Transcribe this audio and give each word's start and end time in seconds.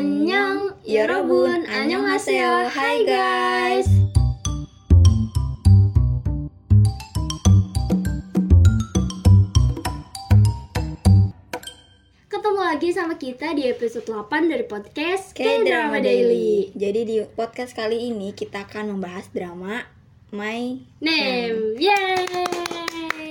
Annyeong, 0.00 0.80
Yorobun, 0.88 1.68
Annyeonghaseyo, 1.68 2.72
hai 2.72 3.04
guys. 3.04 3.84
Ketemu 12.32 12.60
lagi 12.64 12.88
sama 12.96 13.20
kita 13.20 13.52
di 13.52 13.68
episode 13.68 14.08
8 14.08 14.48
dari 14.48 14.64
podcast 14.64 15.36
K-Drama 15.36 16.00
Daily. 16.00 16.72
Jadi 16.72 17.00
di 17.04 17.20
podcast 17.36 17.76
kali 17.76 18.08
ini 18.08 18.32
kita 18.32 18.64
akan 18.64 18.96
membahas 18.96 19.28
drama 19.28 19.84
My 20.32 20.80
Name, 21.04 21.76
yeay! 21.76 22.24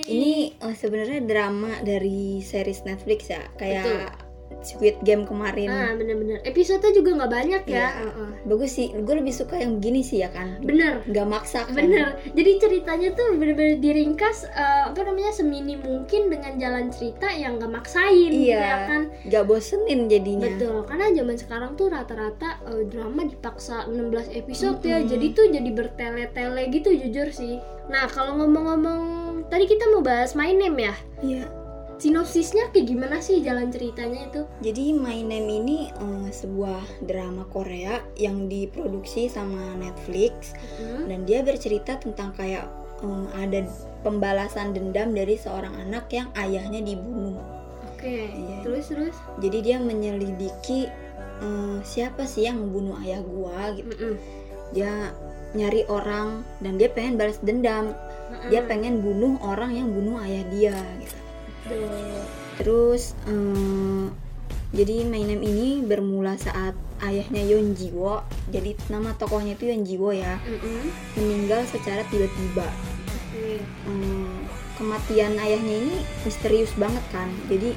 Ini 0.06 0.54
eh, 0.54 0.76
sebenarnya 0.78 1.26
drama 1.26 1.82
dari 1.82 2.46
series 2.46 2.86
Netflix 2.86 3.34
ya, 3.34 3.42
kayak 3.58 3.86
Betul. 3.90 4.19
Squid 4.60 5.00
Game 5.02 5.24
kemarin. 5.24 5.68
Ah 5.68 5.94
bener-bener, 5.94 6.44
episode 6.44 6.84
juga 6.90 7.16
nggak 7.16 7.32
banyak 7.32 7.64
ya 7.64 7.78
Iya. 7.80 7.88
Heeh. 8.02 8.30
Bagus 8.44 8.72
sih, 8.74 8.92
gue 8.92 9.16
lebih 9.16 9.32
suka 9.32 9.56
yang 9.56 9.78
begini 9.78 10.02
sih 10.02 10.20
ya 10.20 10.30
kan. 10.30 10.60
Bener 10.60 11.00
Gak 11.06 11.26
maksa 11.26 11.64
kan. 11.64 11.76
Bener, 11.76 12.20
jadi 12.30 12.52
ceritanya 12.58 13.14
tuh 13.14 13.36
bener-bener 13.36 13.78
diringkas 13.78 14.44
eh, 14.46 14.84
apa 14.88 15.00
namanya 15.00 15.32
semini 15.32 15.76
mungkin 15.76 16.28
dengan 16.28 16.56
jalan 16.56 16.90
cerita 16.90 17.30
yang 17.30 17.56
gak 17.56 17.72
maksain, 17.72 18.32
Iya. 18.32 18.60
ya 18.60 18.78
kan? 18.86 19.02
Gak 19.26 19.44
bosenin 19.46 20.08
jadinya. 20.08 20.50
Betul, 20.50 20.84
karena 20.84 21.06
zaman 21.14 21.36
sekarang 21.36 21.72
tuh 21.76 21.88
rata-rata 21.88 22.50
eh, 22.66 22.84
drama 22.86 23.22
dipaksa 23.24 23.86
16 23.86 24.34
episode 24.34 24.80
ya, 24.82 25.00
Mm-mm. 25.00 25.08
jadi 25.08 25.26
tuh 25.32 25.46
jadi 25.50 25.70
bertele-tele 25.72 26.64
gitu 26.70 26.90
jujur 26.92 27.28
sih. 27.30 27.60
Nah 27.88 28.06
kalau 28.06 28.38
ngomong-ngomong, 28.38 29.04
tadi 29.48 29.66
kita 29.66 29.88
mau 29.90 30.00
bahas 30.00 30.34
My 30.34 30.52
Name 30.52 30.80
ya, 30.80 30.96
Iya. 31.20 31.46
Sinopsisnya 32.00 32.72
kayak 32.72 32.88
gimana 32.88 33.20
sih 33.20 33.44
jalan 33.44 33.70
ceritanya 33.70 34.32
itu? 34.32 34.42
Jadi 34.64 34.96
My 34.96 35.20
Name 35.20 35.50
ini 35.52 35.78
eh, 35.92 36.30
sebuah 36.32 37.04
drama 37.06 37.44
Korea 37.52 38.00
yang 38.16 38.48
diproduksi 38.48 39.28
sama 39.28 39.76
Netflix 39.76 40.56
Hmm? 40.80 41.12
dan 41.12 41.28
dia 41.28 41.44
bercerita 41.44 42.00
tentang 42.00 42.32
kayak 42.34 42.66
eh, 43.04 43.26
ada 43.36 43.68
pembalasan 44.02 44.72
dendam 44.72 45.12
dari 45.12 45.36
seorang 45.36 45.76
anak 45.76 46.08
yang 46.10 46.32
ayahnya 46.40 46.80
dibunuh. 46.80 47.36
Oke, 47.94 48.32
Iya. 48.32 48.64
terus 48.64 48.88
terus. 48.88 49.16
Jadi 49.44 49.60
dia 49.60 49.78
menyelidiki 49.78 50.88
eh, 51.40 51.78
siapa 51.84 52.24
sih 52.24 52.48
yang 52.48 52.64
membunuh 52.64 52.96
ayah 53.04 53.20
gua 53.22 53.76
gitu. 53.76 53.92
Mm-mm. 53.92 54.16
Dia 54.72 55.12
nyari 55.50 55.84
orang 55.90 56.46
dan 56.62 56.80
dia 56.80 56.88
pengen 56.88 57.20
balas 57.20 57.44
dendam. 57.44 57.92
Dia 58.48 58.62
pengen 58.64 59.02
bunuh 59.02 59.42
orang 59.42 59.74
yang 59.74 59.90
bunuh 59.90 60.22
ayah 60.22 60.46
dia 60.54 60.78
gitu. 61.02 61.18
Terus 62.60 63.16
eh, 63.26 64.06
jadi 64.70 65.08
My 65.08 65.24
Name 65.26 65.42
ini 65.42 65.82
bermula 65.82 66.38
saat 66.38 66.78
ayahnya 67.02 67.42
Yeon 67.42 67.74
Jiwo. 67.74 68.22
Jadi 68.54 68.78
nama 68.92 69.16
tokohnya 69.18 69.58
itu 69.58 69.72
Yeon 69.72 69.84
Jiwo 69.88 70.14
ya, 70.14 70.38
Mm-mm. 70.46 70.92
meninggal 71.18 71.66
secara 71.66 72.06
tiba-tiba. 72.12 72.68
Oke. 72.68 73.64
Eh, 73.64 74.34
kematian 74.78 75.40
ayahnya 75.40 75.76
ini 75.88 75.96
misterius 76.22 76.70
banget 76.78 77.02
kan. 77.10 77.32
Jadi 77.50 77.74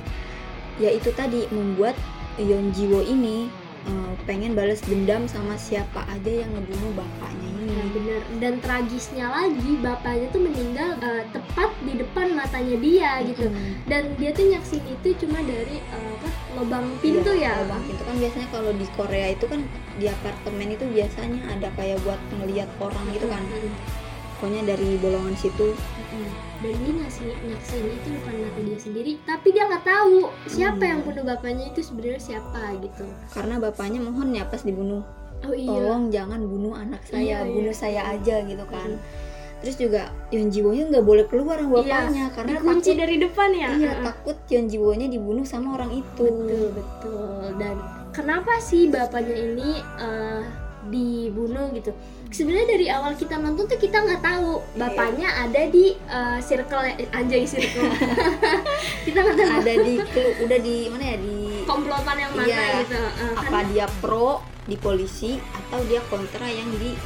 ya 0.80 0.90
itu 0.92 1.08
tadi 1.16 1.48
membuat 1.48 1.96
Yeon 2.36 2.72
Jiwo 2.76 3.00
ini 3.04 3.48
eh, 3.84 4.12
pengen 4.24 4.52
balas 4.52 4.80
dendam 4.82 5.26
sama 5.26 5.54
siapa 5.54 6.06
aja 6.06 6.32
yang 6.44 6.50
ngebunuh 6.52 6.92
bapaknya 6.94 7.48
ini. 7.48 7.72
Nah 7.72 7.86
bener 7.92 8.20
dan 8.38 8.54
tragisnya 8.58 9.26
lagi 9.28 9.72
bapaknya 9.78 10.26
tuh 10.30 10.42
meninggal 10.42 10.90
eh, 10.98 11.24
tepat 11.30 11.70
di 11.82 11.92
depan 11.98 12.26
matanya 12.34 12.76
dia 12.78 13.12
gitu 13.22 13.46
Hmm. 13.48 13.74
dan 13.86 14.02
dia 14.16 14.30
tuh 14.30 14.46
nyaksin 14.48 14.82
itu 14.86 15.08
cuma 15.26 15.38
dari 15.42 15.78
eh, 15.78 16.10
apa 16.14 16.28
lubang 16.56 16.86
pintu 17.02 17.30
Iya, 17.32 17.58
ya 17.58 17.60
lubang 17.64 17.82
pintu 17.86 18.02
kan 18.04 18.16
biasanya 18.18 18.48
kalau 18.52 18.70
di 18.70 18.86
Korea 18.94 19.26
itu 19.32 19.44
kan 19.48 19.60
di 19.98 20.06
apartemen 20.06 20.68
itu 20.70 20.84
biasanya 20.86 21.40
ada 21.48 21.68
kayak 21.74 21.98
buat 22.02 22.20
ngelihat 22.38 22.68
orang 22.78 23.04
gitu 23.12 23.26
kan. 23.26 23.42
Mm-mm. 23.42 23.72
Pokoknya 24.38 24.74
dari 24.74 24.98
bolongan 24.98 25.38
situ 25.38 25.70
Mm-mm. 26.12 26.32
dan 26.60 26.72
dia 26.74 26.92
ngasih 26.94 27.24
nyaksin 27.42 27.84
itu 27.86 28.08
bukan 28.12 28.34
mata 28.38 28.60
dia 28.60 28.78
sendiri 28.78 29.12
tapi 29.22 29.48
dia 29.50 29.64
nggak 29.64 29.82
tahu 29.82 30.16
siapa 30.46 30.78
Hmm. 30.78 30.90
yang 30.90 31.00
bunuh 31.02 31.22
bapaknya 31.22 31.64
itu 31.66 31.80
sebenarnya 31.80 32.20
siapa 32.22 32.60
gitu 32.78 33.04
karena 33.30 33.54
bapaknya 33.58 33.98
mohon 33.98 34.28
ya 34.30 34.44
pas 34.44 34.60
dibunuh 34.60 35.00
oh 35.42 35.50
iya 35.50 35.68
tolong 35.68 36.02
jangan 36.08 36.40
bunuh 36.40 36.72
anak 36.72 37.00
saya 37.02 37.18
Iya, 37.18 37.38
iya. 37.40 37.50
bunuh 37.50 37.74
saya 37.74 38.00
aja 38.08 38.36
gitu 38.42 38.64
kan 38.66 38.90
Mm. 38.92 39.00
terus 39.58 39.76
juga 39.76 40.02
Yeon 40.28 40.50
Jiwonya 40.50 40.84
nggak 40.88 41.02
boleh 41.02 41.24
keluar 41.24 41.54
sama 41.56 41.80
bapaknya 41.80 42.24
karena 42.30 42.48
Iya. 42.48 42.58
dikunci 42.58 42.82
takut 42.84 43.00
dari 43.00 43.16
depan 43.16 43.50
ya 43.52 43.70
iya 43.72 43.90
Mm-mm. 43.92 44.04
takut 44.04 44.36
Yeon 44.46 44.66
Jiwonya 44.66 45.06
dibunuh 45.06 45.44
sama 45.44 45.68
orang 45.72 45.92
itu 45.94 46.26
Betul 46.26 46.66
betul 46.72 47.42
dan 47.56 47.76
kenapa 48.10 48.52
sih 48.60 48.86
bapaknya 48.86 49.34
ini 49.34 49.70
eh, 49.96 50.42
dibunuh 50.88 51.70
gitu? 51.70 51.92
Sebenarnya 52.32 52.66
dari 52.66 52.86
awal 52.88 53.12
kita 53.12 53.36
nonton 53.36 53.68
tuh 53.68 53.76
kita 53.76 54.00
nggak 54.00 54.24
tahu 54.24 54.58
bapaknya 54.74 55.28
ada 55.28 55.68
di 55.68 55.92
eh, 55.94 56.38
circle 56.40 56.80
anjay 57.12 57.44
circle. 57.52 57.92
kita 59.04 59.18
nggak 59.20 59.36
tahu 59.36 59.50
ada 59.60 59.74
di 59.84 59.94
udah 60.42 60.58
di 60.58 60.76
mana 60.88 61.04
ya 61.04 61.16
di 61.20 61.36
komplotan 61.62 62.16
yang 62.16 62.32
mana 62.32 62.48
Iya. 62.48 62.64
gitu. 62.82 62.98
Eh, 62.98 63.32
apa 63.36 63.50
kan 63.52 63.64
dia 63.70 63.86
pro 64.00 64.40
di 64.64 64.74
polisi 64.74 65.36
atau 65.52 65.82
dia 65.84 66.00
kontra 66.08 66.46
yang 66.46 66.70
di 66.80 66.96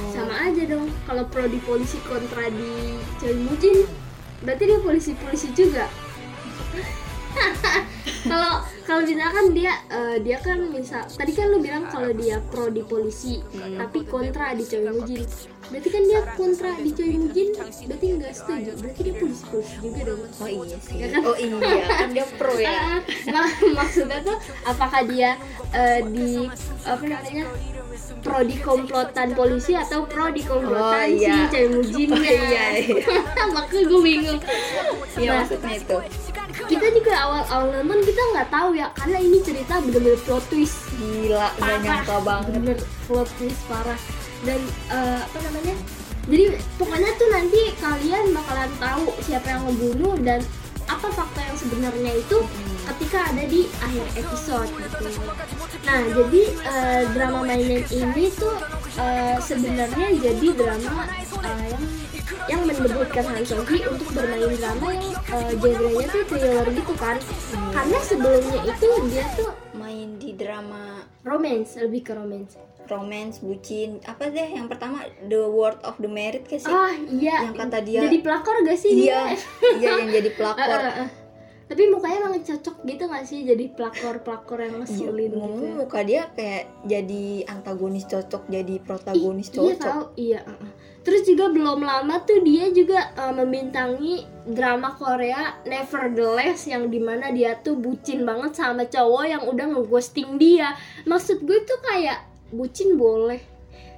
oh, 0.00 0.10
sama 0.10 0.48
aja 0.48 0.62
dong. 0.64 0.88
Kalau 1.04 1.28
pro 1.28 1.44
di 1.46 1.60
polisi 1.60 2.00
kontra 2.02 2.48
di 2.48 2.96
Choi 3.20 3.36
Mujin, 3.36 3.84
berarti 4.40 4.62
dia 4.64 4.78
polisi-polisi 4.80 5.52
juga. 5.52 5.84
kalau 8.22 8.52
kalau 8.82 9.02
misalkan 9.02 9.46
dia 9.50 9.72
eh, 9.88 10.16
dia 10.18 10.38
kan 10.38 10.58
misal 10.64 11.02
tadi 11.08 11.32
kan 11.32 11.46
lu 11.48 11.58
bilang 11.58 11.84
kalau 11.86 12.10
dia 12.10 12.38
pro 12.44 12.68
di 12.68 12.82
polisi 12.82 13.42
Hmm. 13.48 13.78
tapi 13.78 14.04
kontra 14.04 14.52
di 14.52 14.62
Choi 14.62 14.84
Mujin 14.84 15.22
berarti 15.66 15.88
kan 15.88 16.02
dia 16.02 16.20
kontra 16.32 16.70
di 16.76 16.90
Choi 16.90 17.10
Mujin 17.14 17.48
berarti 17.82 18.06
nggak 18.12 18.32
setuju 18.32 18.70
berarti 18.76 19.00
dia 19.02 19.14
polisi 19.16 19.42
polisi 19.44 19.74
juga 19.80 20.00
dong 20.04 20.20
oh 20.22 20.48
iya 20.60 20.76
sih 20.78 20.94
Ya 20.96 21.06
kan? 21.08 21.20
oh 21.24 21.36
iya 21.36 21.56
kan 21.88 22.08
dia 22.10 22.24
pro 22.32 22.54
ya 22.54 22.70
Ah, 22.78 22.98
mak- 23.28 23.58
maksudnya 23.74 24.18
tuh 24.22 24.36
apakah 24.62 25.02
dia 25.04 25.30
eh, 25.70 26.00
di 26.06 26.46
apa 26.84 27.02
namanya 27.04 27.44
pro 28.18 28.38
di 28.40 28.56
komplotan 28.56 29.28
polisi 29.32 29.72
atau 29.72 30.04
pro 30.04 30.28
di 30.28 30.42
komplotan 30.42 31.06
Oh, 31.06 31.16
iya. 31.16 31.34
si 31.36 31.52
Choi 31.52 31.66
Mujin 31.68 32.08
Oh, 32.08 32.22
iya, 32.22 32.66
iya. 32.76 33.02
makanya 33.54 33.84
gue 33.84 34.00
bingung 34.00 34.40
iya 35.16 35.28
Nah, 35.28 35.36
maksudnya 35.42 35.74
itu 35.74 35.96
kita 36.66 36.86
juga 36.92 37.12
awal-awal 37.14 37.66
nonton 37.82 38.02
kita 38.02 38.22
nggak 38.34 38.48
tahu 38.50 38.70
ya 38.74 38.86
karena 38.98 39.18
ini 39.22 39.38
cerita 39.42 39.78
bener-bener 39.80 40.18
plot 40.26 40.44
twist. 40.50 40.76
Gila 40.98 41.46
parah. 41.56 41.78
nyangka 41.82 42.16
banget. 42.22 42.52
Bener 42.58 42.78
plot 43.06 43.28
twist 43.38 43.60
parah. 43.70 44.00
Dan 44.42 44.60
eh, 44.90 45.20
apa 45.22 45.38
namanya? 45.46 45.76
Jadi 46.26 46.44
pokoknya 46.74 47.10
tuh 47.14 47.28
nanti 47.30 47.60
kalian 47.78 48.24
bakalan 48.34 48.70
tahu 48.82 49.04
siapa 49.22 49.46
yang 49.46 49.62
ngebunuh 49.62 50.14
dan 50.26 50.42
apa 50.86 51.10
fakta 51.10 51.40
yang 51.42 51.58
sebenarnya 51.58 52.12
itu 52.14 52.38
ketika 52.86 53.18
ada 53.30 53.42
di 53.46 53.66
akhir 53.82 54.06
episode 54.22 54.70
gitu. 54.70 55.06
Nah 55.86 56.00
jadi 56.14 56.42
eh, 56.62 57.02
drama 57.10 57.42
My 57.42 57.58
Name 57.58 57.86
ini 57.90 58.24
tuh 58.34 58.54
eh, 58.98 59.38
sebenarnya 59.42 60.08
jadi 60.18 60.48
drama 60.54 61.06
eh, 61.42 61.66
yang 61.74 61.84
yang 62.46 62.62
mendebutkan 62.62 63.24
Han 63.24 63.42
So 63.42 63.62
Hee 63.62 63.84
untuk 63.84 64.08
bermain 64.10 64.50
drama 64.52 64.88
yang 64.90 65.14
eh, 65.14 65.52
genrenya 65.54 66.06
tuh 66.06 66.22
thriller 66.26 66.66
gitu 66.68 66.94
kan. 66.94 67.16
Karena 67.70 67.98
sebelumnya 68.00 68.60
itu 68.64 68.88
dia 69.08 69.24
tuh 69.32 69.50
main 69.72 70.16
di 70.16 70.30
drama 70.32 70.82
romance 71.22 71.76
lebih 71.76 72.02
ke 72.02 72.12
romance. 72.12 72.54
romance 72.86 73.42
bucin 73.42 73.98
apa 74.04 74.30
deh 74.30 74.46
yang 74.48 74.70
pertama 74.70 75.02
The 75.20 75.42
World 75.44 75.82
of 75.82 75.98
the 75.98 76.06
Merit 76.06 76.46
ke 76.46 76.54
sih 76.54 76.70
Ah 76.70 76.94
iya. 76.94 77.42
Yang 77.44 77.54
kata 77.58 77.78
dia- 77.82 77.98
Jadi 78.00 78.18
pelakor 78.20 78.62
gak 78.62 78.78
sih 78.78 78.90
iya 78.96 79.26
dia? 79.26 79.42
iya 79.82 79.90
yang 79.98 80.10
jadi 80.12 80.30
pelakor 80.30 80.80
eh, 80.84 81.02
eh. 81.02 81.10
Tapi 81.66 81.82
mukanya 81.90 82.16
emang 82.22 82.38
cocok 82.38 82.86
gitu 82.86 83.02
gak 83.04 83.26
sih 83.26 83.42
jadi 83.42 83.74
pelakor-pelakor 83.74 84.58
yang 84.60 84.74
ngeselin 84.78 85.18
gitu. 85.18 85.34
ngomong 85.34 85.82
muka 85.82 85.98
dia 86.00 86.30
kayak 86.30 86.70
jadi 86.86 87.24
antagonis 87.48 88.06
cocok 88.06 88.46
jadi 88.46 88.74
protagonis 88.78 89.48
Iya 89.48 89.58
cocok 89.74 89.82
tahu, 89.82 90.02
iya. 90.14 90.40
eh, 90.40 90.54
eh. 90.54 90.70
Terus 91.06 91.22
juga 91.22 91.46
belum 91.48 91.86
lama 91.86 92.18
tuh 92.26 92.42
dia 92.42 92.66
juga 92.74 93.14
eh, 93.14 93.30
membintangi 93.30 94.26
drama 94.42 94.98
Korea 94.98 95.54
Nevertheless 95.62 96.66
yang 96.66 96.90
di 96.90 96.98
mana 96.98 97.30
dia 97.30 97.54
tuh 97.62 97.78
bucin 97.78 98.26
banget 98.26 98.58
sama 98.58 98.90
cowok 98.90 99.24
yang 99.24 99.42
udah 99.46 99.66
ngeghosting 99.70 100.34
dia. 100.34 100.74
Maksud 101.06 101.46
gue 101.46 101.62
tuh 101.62 101.78
kayak 101.80 102.26
bucin 102.50 102.94
boleh, 102.94 103.38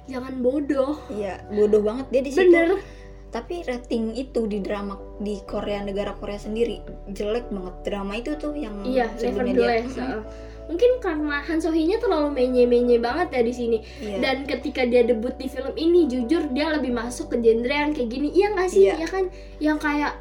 jangan 0.05 0.37
bodoh. 0.37 0.97
iya 1.09 1.41
bodoh 1.49 1.81
banget 1.81 2.05
dia 2.09 2.21
di 2.21 2.31
situ 2.33 2.49
Bener. 2.49 2.81
tapi 3.29 3.61
rating 3.61 4.17
itu 4.17 4.49
di 4.49 4.57
drama 4.57 4.97
di 5.21 5.37
Korea 5.45 5.85
negara 5.85 6.17
Korea 6.17 6.41
sendiri 6.41 6.81
jelek 7.13 7.45
banget 7.53 7.75
drama 7.85 8.17
itu 8.17 8.33
tuh 8.41 8.57
yang 8.57 8.81
Iya, 8.81 9.05
sebelumnya 9.17 9.53
dia 9.53 9.67
Nevertheless. 9.85 10.25
Mungkin 10.69 11.01
karena 11.01 11.41
Han 11.41 11.57
So 11.57 11.73
Hee-nya 11.73 11.97
terlalu 11.97 12.37
menye-menye 12.37 13.01
banget 13.01 13.33
ya 13.33 13.41
di 13.41 13.53
sini. 13.53 13.77
Iya. 13.97 14.21
Dan 14.21 14.45
ketika 14.45 14.85
dia 14.85 15.01
debut 15.01 15.33
di 15.35 15.49
film 15.49 15.73
ini, 15.73 16.05
jujur 16.05 16.53
dia 16.53 16.69
lebih 16.69 16.93
masuk 16.93 17.33
ke 17.33 17.41
genre 17.41 17.73
yang 17.73 17.91
kayak 17.91 18.09
gini. 18.13 18.29
Iya 18.37 18.47
nggak 18.53 18.69
sih? 18.69 18.85
Iya. 18.85 18.95
Ya 19.01 19.07
kan, 19.09 19.23
yang 19.57 19.81
kayak 19.81 20.13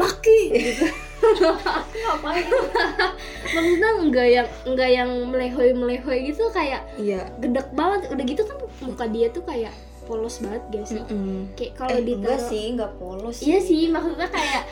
laki 0.00 0.40
gitu 0.56 0.86
ngapain 2.02 2.46
maksudnya 3.52 3.90
enggak 4.00 4.28
yang 4.32 4.48
enggak 4.64 4.90
yang 4.90 5.10
melehoy 5.28 5.70
melehoy 5.76 6.18
gitu 6.32 6.48
kayak 6.50 6.82
iya 6.98 7.28
gedek 7.38 7.68
banget 7.76 8.10
udah 8.10 8.24
gitu 8.26 8.42
kan 8.48 8.56
muka 8.82 9.04
dia 9.06 9.28
tuh 9.30 9.44
kayak 9.44 9.72
polos 10.08 10.42
banget 10.42 10.62
gak 10.72 10.86
sih 10.88 10.98
Mm-mm. 10.98 11.52
kayak 11.54 11.72
kalau 11.78 11.94
eh, 11.94 12.00
enggak 12.02 12.08
ditaruh 12.10 12.42
sih 12.50 12.64
enggak 12.74 12.92
polos 12.98 13.36
iya 13.44 13.58
sih 13.62 13.82
maksudnya 13.92 14.28
kayak 14.32 14.62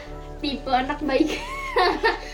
tipe 0.40 0.68
anak 0.68 0.98
baik. 1.00 1.30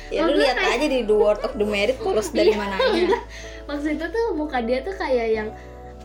Ya 0.06 0.22
lu 0.22 0.38
lihat 0.38 0.54
kayak- 0.54 0.78
aja 0.78 0.86
di 0.86 1.02
The 1.02 1.12
World 1.12 1.42
of 1.42 1.52
the 1.52 1.66
Merit 1.66 1.98
polos 1.98 2.30
dari 2.30 2.54
Iya, 2.54 2.56
mananya. 2.56 3.10
maksudnya 3.66 4.06
tuh 4.06 4.32
muka 4.32 4.62
dia 4.62 4.78
tuh 4.80 4.94
kayak 4.94 5.28
yang 5.28 5.48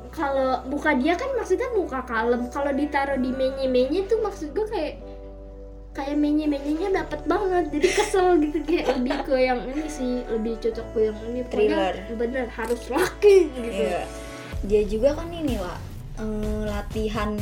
kalau 0.09 0.65
muka 0.65 0.91
dia 0.93 1.13
kan 1.13 1.29
maksudnya 1.31 1.69
muka 1.71 2.01
kalem. 2.03 2.49
Kalau 2.49 2.73
ditaruh 2.73 3.15
di 3.15 3.29
menye 3.29 3.69
menye 3.69 4.03
tuh 4.03 4.17
maksud 4.19 4.51
gue 4.51 4.65
kayak 4.65 4.93
kayak 5.91 6.17
menye 6.17 6.49
menyenya 6.49 6.89
dapat 6.97 7.21
banget. 7.23 7.69
Jadi 7.69 7.87
kesel 7.93 8.27
gitu 8.41 8.57
kayak 8.65 8.89
lebih 8.91 9.15
ke 9.21 9.35
yang 9.37 9.59
ini 9.63 9.85
sih 9.85 10.11
lebih 10.25 10.57
cocok 10.57 10.87
ke 10.91 10.99
yang 11.05 11.17
ini. 11.21 11.39
Pokoknya 11.43 11.77
Thriller. 11.77 11.93
bener 12.17 12.45
harus 12.49 12.81
laki 12.89 13.35
gitu. 13.53 13.69
Iya. 13.85 14.03
dia 14.61 14.81
juga 14.83 15.13
kan 15.13 15.29
ini 15.29 15.55
lah 15.55 15.77
eh, 16.17 16.61
latihan 16.65 17.37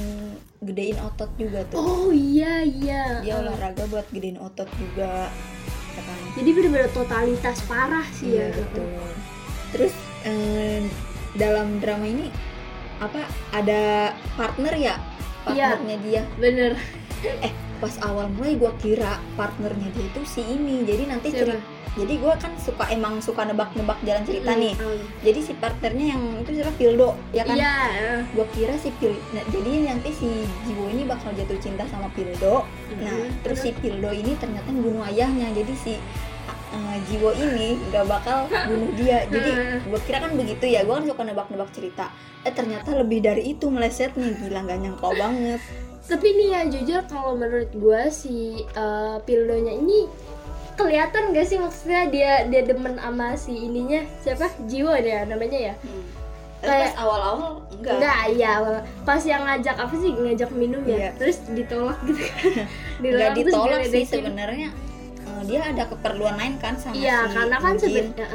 gedein 0.60 1.00
otot 1.00 1.32
juga 1.40 1.64
tuh. 1.72 1.80
Oh 1.80 2.10
iya 2.12 2.64
iya. 2.64 3.24
Dia 3.24 3.40
olahraga 3.40 3.88
buat 3.88 4.08
gedein 4.12 4.40
otot 4.40 4.68
juga 4.76 5.32
ya 5.96 6.02
kan? 6.04 6.18
Jadi 6.36 6.50
bener-bener 6.52 6.90
totalitas 6.92 7.58
parah 7.68 8.08
sih 8.16 8.36
iya 8.36 8.52
ya 8.52 8.58
betul. 8.60 8.88
Terus 9.72 9.94
eh, 10.28 10.84
dalam 11.40 11.80
drama 11.80 12.06
ini 12.08 12.28
apa 13.00 13.24
ada 13.56 14.12
partner 14.36 14.74
ya? 14.76 14.96
Iya. 15.48 15.80
partnernya 15.80 15.98
dia. 16.04 16.22
Bener. 16.36 16.72
Eh 17.20 17.69
pas 17.80 17.96
awal 18.04 18.28
mulai 18.36 18.60
gua 18.60 18.72
kira 18.78 19.18
partnernya 19.34 19.90
dia 19.96 20.06
itu 20.06 20.22
si 20.28 20.42
ini 20.44 20.84
jadi 20.84 21.04
nanti 21.10 21.32
cerita 21.32 21.80
jadi 21.98 22.14
gua 22.22 22.38
kan 22.38 22.54
suka 22.62 22.86
emang 22.94 23.18
suka 23.18 23.50
nebak-nebak 23.50 23.98
jalan 24.06 24.22
cerita 24.22 24.54
nih. 24.54 24.78
Hmm, 24.78 25.02
jadi 25.26 25.40
si 25.42 25.52
partnernya 25.58 26.06
yang 26.14 26.24
itu 26.46 26.52
siapa? 26.62 26.72
Pildo 26.78 27.10
ya 27.34 27.44
kan? 27.44 27.56
Iya 27.58 27.76
eh. 27.98 28.20
gue 28.30 28.46
kira 28.54 28.78
si 28.78 28.94
Pil 29.02 29.18
nah, 29.34 29.44
jadi 29.50 29.72
nanti 29.90 30.10
si 30.14 30.30
Jiwo 30.70 30.86
ini 30.94 31.04
bakal 31.10 31.34
jatuh 31.34 31.58
cinta 31.58 31.84
sama 31.90 32.08
Pildo. 32.14 32.64
Nah 33.02 33.16
Mhm. 33.20 33.42
terus? 33.42 33.66
si 33.66 33.74
Pildo 33.74 34.14
ini 34.14 34.38
ternyata 34.38 34.70
bunuh 34.70 35.02
ayahnya. 35.10 35.50
Jadi 35.52 35.74
si 35.76 35.94
uh, 36.72 36.96
Jiwo 37.10 37.34
ini 37.34 37.82
gak 37.90 38.06
bakal 38.06 38.46
bunuh 38.48 38.92
dia. 38.94 39.26
Jadi 39.26 39.50
gue 39.90 40.00
kira 40.06 40.22
kan 40.22 40.32
begitu 40.38 40.70
ya. 40.70 40.86
Gue 40.86 40.94
kan 40.94 41.06
suka 41.10 41.22
nebak-nebak 41.26 41.74
cerita. 41.74 42.14
Eh 42.46 42.54
ternyata 42.54 42.94
lebih 42.96 43.20
dari 43.26 43.58
itu 43.58 43.66
melesetnya. 43.68 44.30
Gila 44.40 44.62
gak 44.62 44.78
nyangka 44.78 45.10
banget 45.18 45.89
Tapi 46.10 46.28
nih 46.34 46.48
ya 46.50 46.62
jujur 46.66 47.02
kalau 47.06 47.38
menurut 47.38 47.70
gue 47.70 48.02
si 48.10 48.36
eh, 48.66 49.16
Pildonya 49.24 49.78
ini 49.78 50.10
kelihatan 50.74 51.32
gak 51.32 51.46
sih? 51.46 51.62
Maksudnya 51.62 52.10
dia 52.10 52.32
dia 52.50 52.62
demen 52.66 52.98
sama 52.98 53.38
si 53.38 53.54
ininya 53.54 54.02
siapa? 54.20 54.50
Jiwo 54.66 54.96
dia 54.98 55.24
namanya 55.24 55.72
ya? 55.72 55.76
Pas 56.60 56.92
Kayak- 56.92 56.98
awal-awal 57.00 57.64
enggak, 57.72 57.94
enggak 57.96 58.20
iya 58.36 58.52
pas 59.08 59.22
yang 59.24 59.48
ngajak 59.48 59.78
apa 59.80 59.96
sih? 59.96 60.12
Ngajak 60.12 60.50
minum 60.52 60.82
ya? 60.84 60.98
Iya. 60.98 61.10
terus 61.16 61.38
ditolak 61.48 61.96
gitu 62.04 62.20
kan? 62.20 62.44
Ditolak 63.38 63.82
sih 63.88 64.04
sebenarnya. 64.04 64.70
Eh, 65.20 65.42
dia 65.48 65.62
ada 65.64 65.88
keperluan 65.88 66.36
lain 66.36 66.60
kan 66.60 66.76
sama 66.76 66.98
Iya 66.98 67.18
si 67.24 67.32
karena 67.38 67.58
kan 67.62 67.74
sebenarnya 67.80 68.28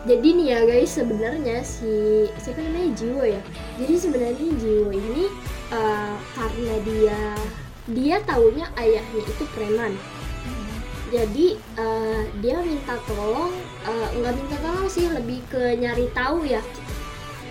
jadi 0.00 0.28
nih 0.32 0.46
ya 0.48 0.60
guys 0.64 0.90
sebenarnya 0.92 1.56
si 1.64 1.92
siapa 2.36 2.60
namanya? 2.60 2.90
Jiwo 2.96 3.22
ya? 3.24 3.40
Jadi 3.80 3.94
sebenarnya 3.96 4.48
Jiwo 4.60 4.88
ini 4.92 5.24
eh, 5.70 6.14
karena 6.36 6.74
dia 6.84 7.20
dia 7.90 8.16
taunya 8.22 8.66
ayahnya 8.78 9.22
itu 9.24 9.44
preman. 9.54 9.94
Jadi 11.10 11.58
eh, 11.58 12.22
dia 12.38 12.62
minta 12.62 12.94
tolong 13.06 13.54
eh, 13.86 14.08
nggak 14.18 14.34
minta 14.34 14.56
tolong 14.62 14.86
sih 14.90 15.10
lebih 15.10 15.42
ke 15.50 15.74
nyari 15.78 16.06
tahu 16.14 16.46
ya 16.46 16.62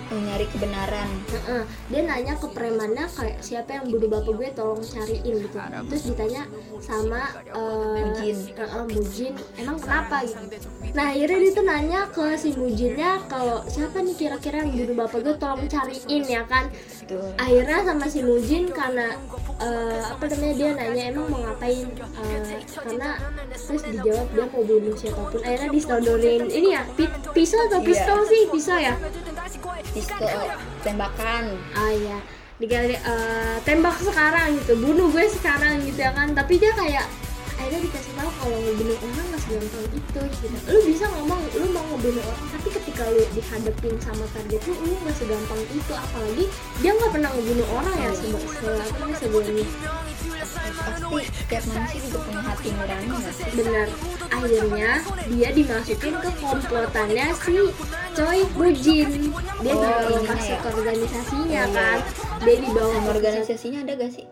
Eh, 0.09 0.17
nyari 0.19 0.45
kebenaran. 0.47 1.09
Heeh. 1.29 1.61
dia 1.85 2.01
nanya 2.01 2.33
ke 2.33 2.47
premannya 2.47 3.05
kayak 3.07 3.37
siapa 3.39 3.69
yang 3.71 3.85
bunuh 3.87 4.09
bapak 4.09 4.33
gue? 4.33 4.49
Tolong 4.51 4.81
cariin 4.81 5.35
gitu. 5.39 5.57
Terus 5.85 6.03
ditanya 6.03 6.43
sama 6.79 7.21
eh, 7.45 8.01
Mujin. 8.03 8.37
Heeh, 8.51 8.83
Mujin 8.87 9.33
emang 9.55 9.77
kenapa? 9.77 10.25
Gitu. 10.25 10.57
Nah 10.91 11.05
akhirnya 11.07 11.37
dia 11.39 11.51
tuh 11.53 11.61
nanya 11.63 11.99
ke 12.07 12.25
si 12.35 12.49
Mujinnya 12.51 13.21
kalau 13.25 13.61
siapa 13.63 14.01
nih 14.01 14.15
kira-kira 14.15 14.65
yang 14.65 14.73
bunuh 14.73 14.95
bapak 14.99 15.19
gue? 15.21 15.35
Tolong 15.35 15.65
cariin 15.67 16.23
ya 16.25 16.41
kan? 16.43 16.65
Betul. 16.99 17.25
akhirnya 17.35 17.79
sama 17.83 18.05
si 18.05 18.19
Mujin 18.21 18.69
karena 18.69 19.13
eh, 19.59 20.03
apa 20.05 20.25
namanya 20.27 20.53
dia 20.55 20.69
nanya 20.73 21.03
emang 21.07 21.25
mau 21.27 21.41
ngapain 21.43 21.85
Eh, 22.19 22.59
karena 22.71 23.09
terus 23.51 23.81
dijawab 23.83 24.27
dia 24.29 24.45
mau 24.47 24.61
bunuh 24.61 24.93
siapa 24.93 25.21
pun. 25.23 25.39
Akhirnya 25.39 25.69
disodorin. 25.69 26.41
Ini 26.47 26.67
ya 26.71 26.81
pi- 26.89 27.13
pisau 27.31 27.61
atau 27.63 27.77
Iya. 27.77 27.87
pistol 27.87 28.19
sih? 28.25 28.41
Pisau 28.47 28.77
ya 28.77 28.93
pistol 29.99 30.39
tembakan. 30.81 31.43
Ah 31.75 31.91
ya 31.91 32.17
digali 32.59 32.95
eh, 32.95 33.57
tembak 33.63 33.99
sekarang 33.99 34.55
gitu. 34.63 34.79
Bunuh 34.79 35.11
gue 35.11 35.27
sekarang 35.27 35.83
gitu 35.83 35.99
ya 35.99 36.11
kan. 36.15 36.31
Tapi 36.31 36.55
dia 36.55 36.71
kayak 36.75 37.07
akhirnya 37.59 37.91
dikasih 37.91 38.13
tahu 38.15 38.31
kalau 38.39 38.55
ngebunuh 38.63 38.95
orang 39.03 39.25
nggak 39.35 39.41
segampang 39.43 39.85
itu 39.91 40.19
gitu. 40.31 40.45
Lu 40.71 40.79
bisa 40.87 41.05
ngomong 41.11 41.39
lu 41.59 41.65
mau 41.75 41.83
ngebunuh 41.91 42.23
orang 42.23 42.47
tapi 42.55 42.67
ketika 42.71 43.03
lu 43.11 43.23
dihadapin 43.35 43.95
sama 43.99 44.23
target 44.31 44.61
lu 44.63 44.73
lu 44.79 44.95
nggak 45.03 45.15
segampang 45.19 45.61
itu. 45.67 45.91
Apalagi 45.91 46.45
dia 46.79 46.91
nggak 46.95 47.11
pernah 47.11 47.29
ngebunuh 47.35 47.67
orang 47.75 47.95
ya 47.99 48.11
sebe- 48.15 48.47
se- 48.47 48.79
apa 48.79 48.95
namanya, 49.03 49.17
sebelumnya 49.19 49.67
pasti 50.49 50.81
setiap 51.29 51.63
manusia 51.67 51.99
juga 52.01 52.19
punya 52.21 52.41
hati 52.41 52.67
nurani 52.71 53.07
sih 53.29 53.49
benar 53.53 53.87
akhirnya 54.29 54.91
dia 55.27 55.49
dimasukin 55.51 56.13
ke 56.15 56.29
komplotannya 56.39 57.25
si 57.35 57.55
Choi 58.11 58.41
Bujin 58.51 59.09
dia 59.59 59.73
Oh, 59.73 59.99
ininya 60.09 60.33
masuk 60.33 60.49
ya? 60.49 60.57
ke 60.57 60.69
organisasinya 60.71 61.45
Iya, 61.49 61.63
kan. 61.69 61.97
Dia 62.39 62.55
ke 62.55 62.69
pusat 62.71 63.11
organisasinya. 63.11 63.79
ada 63.83 63.93
gak 63.95 64.11
sih 64.11 64.25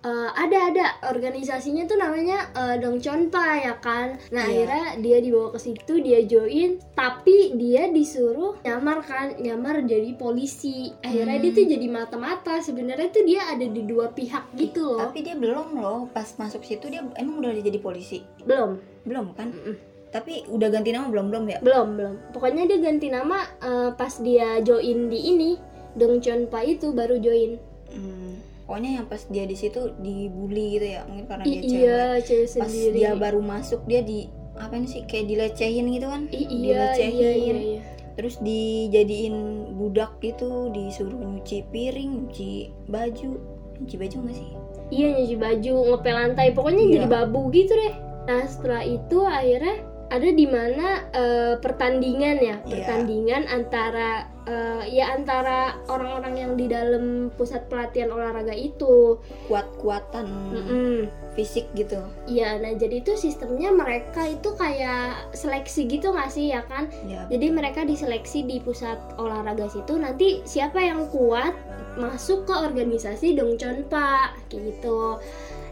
Eh, 0.00 0.30
ada 0.32 0.58
ada 0.66 0.84
organisasinya 1.06 1.84
tuh 1.84 1.94
namanya 1.94 2.48
eh, 2.50 2.80
Dongchonpa 2.80 3.60
ya 3.60 3.76
kan. 3.76 4.16
Nah 4.32 4.42
Iya. 4.42 4.64
akhirnya 4.64 4.84
dia 4.96 5.18
dibawa 5.20 5.52
ke 5.52 5.60
situ 5.60 6.00
dia 6.00 6.24
join, 6.24 6.80
tapi 6.90 7.52
dia 7.52 7.84
disuruh 7.86 8.56
nyamar 8.60 9.04
kan, 9.04 9.36
nyamar 9.36 9.84
jadi 9.84 10.16
polisi. 10.16 10.88
Akhirnya 11.00 11.36
Hmm. 11.36 11.44
dia 11.44 11.52
tuh 11.52 11.66
jadi 11.68 11.86
mata-mata. 11.86 12.54
Sebenarnya 12.58 13.08
tuh 13.08 13.24
dia 13.24 13.44
ada 13.44 13.60
di 13.60 13.82
dua 13.82 14.08
pihak 14.08 14.56
gitu 14.56 14.80
loh. 14.80 14.98
tapi 15.02 15.20
dia 15.20 15.36
belum 15.36 15.76
loh 15.76 16.08
pas 16.08 16.24
masuk 16.34 16.62
situ 16.62 16.88
dia 16.88 17.04
emang 17.14 17.38
udah 17.38 17.52
jadi 17.52 17.76
polisi 17.76 18.24
Belum, 18.40 18.80
belum 19.02 19.32
kan 19.32 19.48
Mm-mm. 19.48 19.76
tapi 20.08 20.42
udah 20.46 20.68
ganti 20.70 20.90
nama 20.90 21.06
belum 21.06 21.28
belum 21.28 21.44
ya 21.46 21.58
belum, 21.60 21.86
belum. 21.94 22.14
Pokoknya 22.32 22.64
dia 22.64 22.78
ganti 22.80 23.06
nama 23.06 23.36
eh, 23.60 23.90
pas 23.92 24.16
dia 24.16 24.58
join 24.60 25.06
di 25.06 25.18
ini 25.28 25.50
Dongchonpa 25.92 26.64
itu 26.64 26.90
baru 26.90 27.18
join. 27.18 27.60
Hmm, 27.90 28.34
pokoknya 28.70 29.02
yang 29.02 29.06
pas 29.10 29.18
dia 29.26 29.42
di 29.42 29.58
situ 29.58 29.90
dibully 29.98 30.78
gitu 30.78 30.86
ya 30.94 31.02
mungkin 31.02 31.26
karena 31.26 31.42
I- 31.42 31.50
dia 31.50 31.58
cewek 31.58 31.74
iya, 31.74 32.00
cewek 32.22 32.46
pas 32.46 32.70
sendiri. 32.70 32.94
dia 32.94 33.10
baru 33.18 33.40
masuk 33.42 33.80
dia 33.82 34.00
di 34.00 34.30
apa 34.54 34.78
ini 34.78 34.86
sih 34.86 35.02
kayak 35.02 35.26
dilecehin 35.26 35.90
gitu 35.90 36.06
kan 36.06 36.22
I- 36.30 36.38
iya, 36.38 36.94
dilecehin 36.94 37.10
iya, 37.18 37.30
iya, 37.34 37.54
iya. 37.58 37.80
terus 38.14 38.38
dijadiin 38.38 39.36
budak 39.74 40.22
gitu 40.22 40.70
disuruh 40.70 41.18
nyuci 41.18 41.66
piring 41.66 42.10
nyuci 42.22 42.70
baju 42.86 43.30
nyuci 43.76 43.96
baju 43.98 44.16
nggak 44.22 44.38
sih 44.38 44.50
Iya 44.90 45.06
nyuci 45.14 45.36
baju, 45.38 45.74
ngepel 45.94 46.14
lantai, 46.18 46.50
pokoknya 46.50 46.82
Iya. 46.82 46.92
jadi 46.98 47.06
babu 47.06 47.46
gitu 47.54 47.78
deh. 47.78 47.94
Nah 48.26 48.42
setelah 48.42 48.82
itu 48.82 49.22
akhirnya 49.22 49.86
ada 50.10 50.28
di 50.28 50.46
mana 50.50 50.86
eh, 51.14 51.54
pertandingan 51.62 52.36
ya, 52.42 52.56
Iya. 52.58 52.58
pertandingan 52.66 53.42
antara 53.46 54.26
eh, 54.50 54.82
ya 54.90 55.14
antara 55.14 55.78
orang-orang 55.86 56.34
yang 56.34 56.52
di 56.58 56.66
dalam 56.66 57.30
pusat 57.38 57.70
pelatihan 57.70 58.10
olahraga 58.10 58.50
itu. 58.50 59.22
kuat-kuatan 59.46 60.26
Mm-mm. 60.50 60.98
fisik 61.38 61.70
gitu 61.78 62.02
Iya, 62.26 62.58
nah 62.58 62.74
jadi 62.74 63.02
itu 63.02 63.14
sistemnya 63.14 63.70
mereka 63.70 64.26
itu 64.26 64.50
kayak 64.58 65.30
seleksi 65.34 65.86
gitu 65.86 66.10
nggak 66.10 66.30
sih 66.30 66.50
ya 66.50 66.66
kan? 66.66 66.90
ya 67.06 67.26
Jadi 67.30 67.46
mereka 67.54 67.86
diseleksi 67.86 68.42
di 68.46 68.58
pusat 68.58 68.98
olahraga 69.18 69.70
situ. 69.70 69.94
Nanti 69.98 70.42
siapa 70.46 70.82
yang 70.82 71.06
kuat 71.10 71.54
masuk 71.98 72.46
ke 72.46 72.54
organisasi 72.54 73.38
Dongchonpa 73.38 74.34
gitu. 74.50 75.18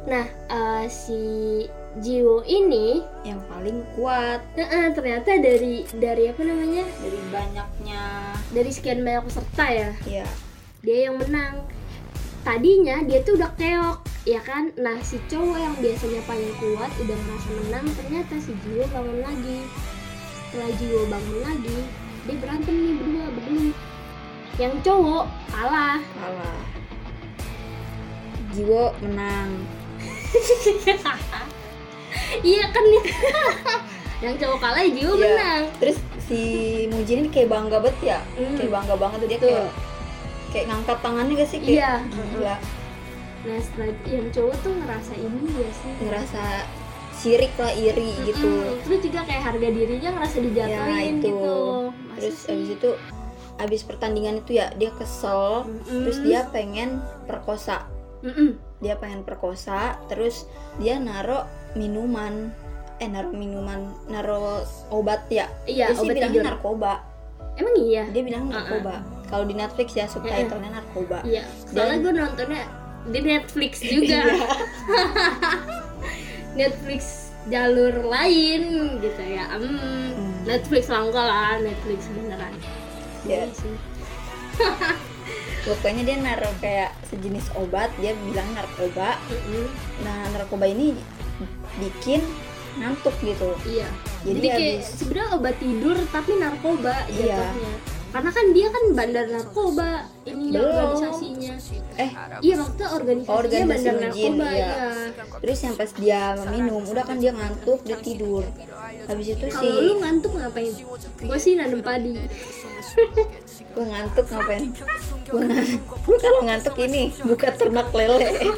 Nah, 0.07 0.27
eh, 0.27 0.87
si 0.87 1.23
Jiwo 1.99 2.47
ini 2.47 3.03
yang 3.27 3.43
paling 3.51 3.83
kuat 3.99 4.41
eh, 4.55 4.91
ternyata 4.95 5.39
dari 5.43 5.83
dari 5.99 6.31
apa 6.31 6.43
namanya? 6.47 6.85
dari 7.03 7.21
banyaknya 7.29 8.03
Dari 8.55 8.71
sekian 8.73 9.03
banyak 9.05 9.29
peserta 9.29 9.67
ya, 9.69 9.91
ya 10.07 10.29
dia 10.83 11.11
yang 11.11 11.19
menang. 11.19 11.67
Tadinya 12.47 13.03
dia 13.03 13.21
tuh 13.27 13.35
udah 13.35 13.51
keok, 13.59 13.99
ya 14.25 14.41
kan? 14.41 14.71
Nah, 14.79 14.97
si 15.03 15.19
cowok 15.27 15.59
yang 15.59 15.75
biasanya 15.83 16.23
paling 16.25 16.55
kuat 16.63 16.91
udah 17.03 17.19
merasa 17.27 17.51
menang, 17.67 17.87
ternyata 17.99 18.35
si 18.39 18.55
Jiwo 18.65 18.87
bangun 18.95 19.19
lagi. 19.21 19.59
Setelah 20.49 20.71
Jiwo 20.79 21.03
bangun 21.11 21.39
lagi, 21.45 21.79
dia 22.25 22.37
berantem 22.39 22.75
nih 22.79 22.95
berdua 22.95 23.27
berdua. 23.37 23.69
Yang 24.59 24.75
cowok 24.87 25.25
kalah. 25.51 25.99
kalah 26.19 26.63
Jiwo 28.57 28.91
menang 29.05 29.51
iya 32.41 32.65
kan 32.69 32.83
nih 32.83 33.03
yang 34.25 34.35
cowok 34.35 34.59
kalah 34.59 34.83
Jiwo 34.83 35.13
Iya. 35.13 35.23
menang 35.23 35.63
terus 35.79 35.97
si 36.21 36.41
Mujin 36.89 37.23
ini 37.23 37.29
kayak 37.29 37.49
bangga 37.49 37.79
banget 37.79 37.99
ya 38.05 38.19
Hmm. 38.35 38.57
kayak 38.57 38.73
bangga 38.73 38.95
banget 38.95 39.19
tuh 39.19 39.29
dia 39.29 39.39
Tuh. 39.39 39.47
kayak 39.47 39.69
kayak 40.49 40.67
ngangkat 40.67 40.99
tangannya 40.99 41.35
gak 41.37 41.49
sih 41.49 41.59
kayak 41.59 41.73
Iya. 41.73 41.93
gila 42.29 42.57
nah 43.39 43.59
setelah 43.59 43.89
yang 44.05 44.27
cowok 44.29 44.57
tuh 44.59 44.73
ngerasa 44.75 45.13
ini 45.15 45.41
ya 45.55 45.71
sih 45.73 45.93
ngerasa 46.01 46.43
sirik 47.13 47.55
lah 47.55 47.73
iri 47.73 48.11
gitu 48.25 48.47
Mm-mm. 48.47 48.79
terus 48.83 49.01
juga 49.01 49.21
kayak 49.25 49.43
harga 49.45 49.69
dirinya 49.69 50.11
ngerasa 50.13 50.37
dijatuhin 50.39 50.91
Ya, 50.91 50.99
itu. 51.09 51.23
gitu 51.25 51.59
Masa 51.89 52.15
terus 52.17 52.37
sih? 52.37 52.51
abis 52.53 52.69
itu 52.73 52.91
abis 53.59 53.81
pertandingan 53.83 54.35
itu 54.39 54.51
ya 54.55 54.71
dia 54.73 54.91
kesel 54.93 55.67
Mm-mm. 55.67 56.03
terus 56.03 56.19
dia 56.21 56.47
pengen 56.49 56.99
perkosa 57.25 57.87
Mm-mm. 58.21 58.59
dia 58.79 58.95
pengen 58.95 59.23
perkosa 59.23 59.99
terus 60.07 60.47
dia 60.77 60.99
naro 60.99 61.47
minuman 61.75 62.53
eh 62.99 63.07
naro 63.07 63.31
minuman 63.31 63.81
naro 64.09 64.65
obat 64.91 65.27
ya? 65.31 65.47
Iya 65.65 65.93
dia 65.93 65.97
sih 65.97 66.03
obat 66.03 66.15
bilangnya 66.17 66.35
tidur. 66.35 66.49
narkoba. 66.55 66.93
Emang 67.59 67.75
iya? 67.79 68.05
Dia 68.11 68.23
bilang 68.23 68.45
narkoba. 68.49 68.95
Kalau 69.29 69.45
di 69.45 69.55
Netflix 69.55 69.89
ya 69.93 70.07
subtitlenya 70.09 70.71
narkoba. 70.73 71.21
Iya. 71.23 71.45
Soalnya 71.69 71.97
gue 72.01 72.13
nontonnya 72.15 72.63
di 73.09 73.21
Netflix 73.23 73.73
juga. 73.83 74.21
Iya. 74.29 74.49
Netflix 76.59 77.31
jalur 77.47 77.95
lain 78.03 78.63
gitu 78.99 79.23
ya. 79.23 79.47
Hmm, 79.47 79.79
Hmm. 80.19 80.35
Netflix 80.43 80.91
langka 80.91 81.23
lah 81.23 81.61
Netflix 81.63 82.09
beneran. 82.11 82.55
Ya. 83.23 83.47
Iya 83.47 83.55
sih. 83.55 83.77
pokoknya 85.69 86.03
dia 86.03 86.17
naruh 86.19 86.55
kayak 86.59 86.91
sejenis 87.07 87.53
obat 87.55 87.93
dia 88.01 88.17
bilang 88.27 88.49
narkoba. 88.57 89.21
Mm-mm. 89.29 89.67
nah 90.03 90.19
narkoba 90.33 90.67
ini 90.67 90.97
bikin 91.79 92.21
ngantuk 92.79 93.15
gitu 93.23 93.49
iya 93.67 93.89
Jadi 94.23 94.39
jadi, 94.39 94.49
kayak 94.55 94.79
sebenarnya 94.87 95.29
obat 95.35 95.57
tidur 95.59 95.97
tapi 96.11 96.33
narkoba 96.39 96.95
Iya. 97.11 97.39
jatuhnya 97.39 97.75
karena 98.09 98.31
kan 98.33 98.47
dia 98.57 98.69
kan 98.73 98.85
bandar 98.97 99.27
narkoba 99.29 99.91
Belum. 100.25 100.65
organisasinya 100.65 101.53
eh 102.01 102.11
iya 102.41 102.55
maksudnya 102.57 102.89
organisasinya 102.89 103.37
Organisasi 103.37 103.69
bandar 103.69 103.93
Ujin, 103.93 104.01
narkoba 104.09 104.49
iya. 104.49 104.57
iya. 104.57 104.89
terus 105.45 105.59
yang 105.61 105.75
pas 105.77 105.91
dia 105.93 106.23
minum 106.49 106.83
udah 106.89 107.05
kan 107.05 107.17
dia 107.21 107.33
ngantuk 107.37 107.81
dia 107.85 107.99
tidur 108.01 108.45
habis 109.05 109.27
itu 109.29 109.45
kalau 109.53 109.61
sih 109.61 109.73
lu 109.77 109.95
ngantuk 110.01 110.33
ngapain 110.41 110.73
gue 111.21 111.39
sih 111.39 111.53
nanam 111.61 111.81
padi 111.85 112.17
gue 113.79 113.87
ngantuk 113.95 114.27
ngapain? 114.35 114.65
Gue 115.31 115.43
ngantuk. 115.47 115.83
Gua 116.03 116.19
kalau 116.19 116.41
ngantuk 116.43 116.77
ini 116.83 117.03
buka 117.23 117.49
ternak 117.55 117.89
lele. 117.95 118.51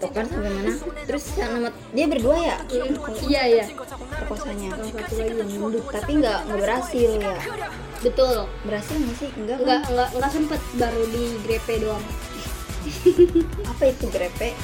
Tuh 0.00 0.08
kan 0.08 0.24
bagaimana 0.24 0.72
terus 1.04 1.24
yang 1.36 1.50
nama 1.60 1.68
dia 1.92 2.06
berdua 2.08 2.36
ya? 2.40 2.56
Iya 3.28 3.42
iya. 3.44 3.64
Perkosanya 4.24 4.68
satu 4.72 5.14
lagi 5.20 5.36
yang 5.36 5.50
mundut 5.60 5.84
tapi 5.92 6.10
nggak 6.16 6.38
nggak 6.48 6.58
berhasil 6.64 7.10
ya? 7.20 7.36
Betul. 8.00 8.36
Berhasil 8.64 8.96
nggak 8.96 9.16
sih? 9.20 9.30
Enggak 9.36 9.56
kan? 9.60 9.64
nggak 9.68 9.80
nggak 9.92 10.08
nggak 10.16 10.30
sempet. 10.32 10.60
Baru 10.80 11.02
di 11.12 11.24
grepe 11.44 11.74
doang. 11.84 12.04
Apa 13.76 13.82
itu 13.92 14.06
grepe? 14.08 14.56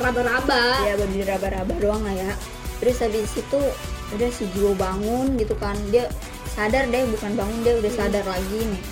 Raba-raba. 0.00 0.88
Ya 0.88 0.96
baru 0.96 1.12
diraba-raba 1.12 1.74
doang 1.76 2.00
lah 2.00 2.16
ya. 2.16 2.32
Terus 2.80 2.96
habis 3.04 3.28
itu 3.36 3.60
udah 4.16 4.30
si 4.32 4.48
Jiwo 4.56 4.72
bangun 4.72 5.36
gitu 5.36 5.52
kan. 5.60 5.76
Dia 5.92 6.08
sadar 6.50 6.84
deh 6.90 7.02
bukan 7.08 7.30
bangun 7.38 7.58
dia 7.62 7.74
udah 7.78 7.92
sadar 7.94 8.24
lagi 8.26 8.58
nih. 8.58 8.82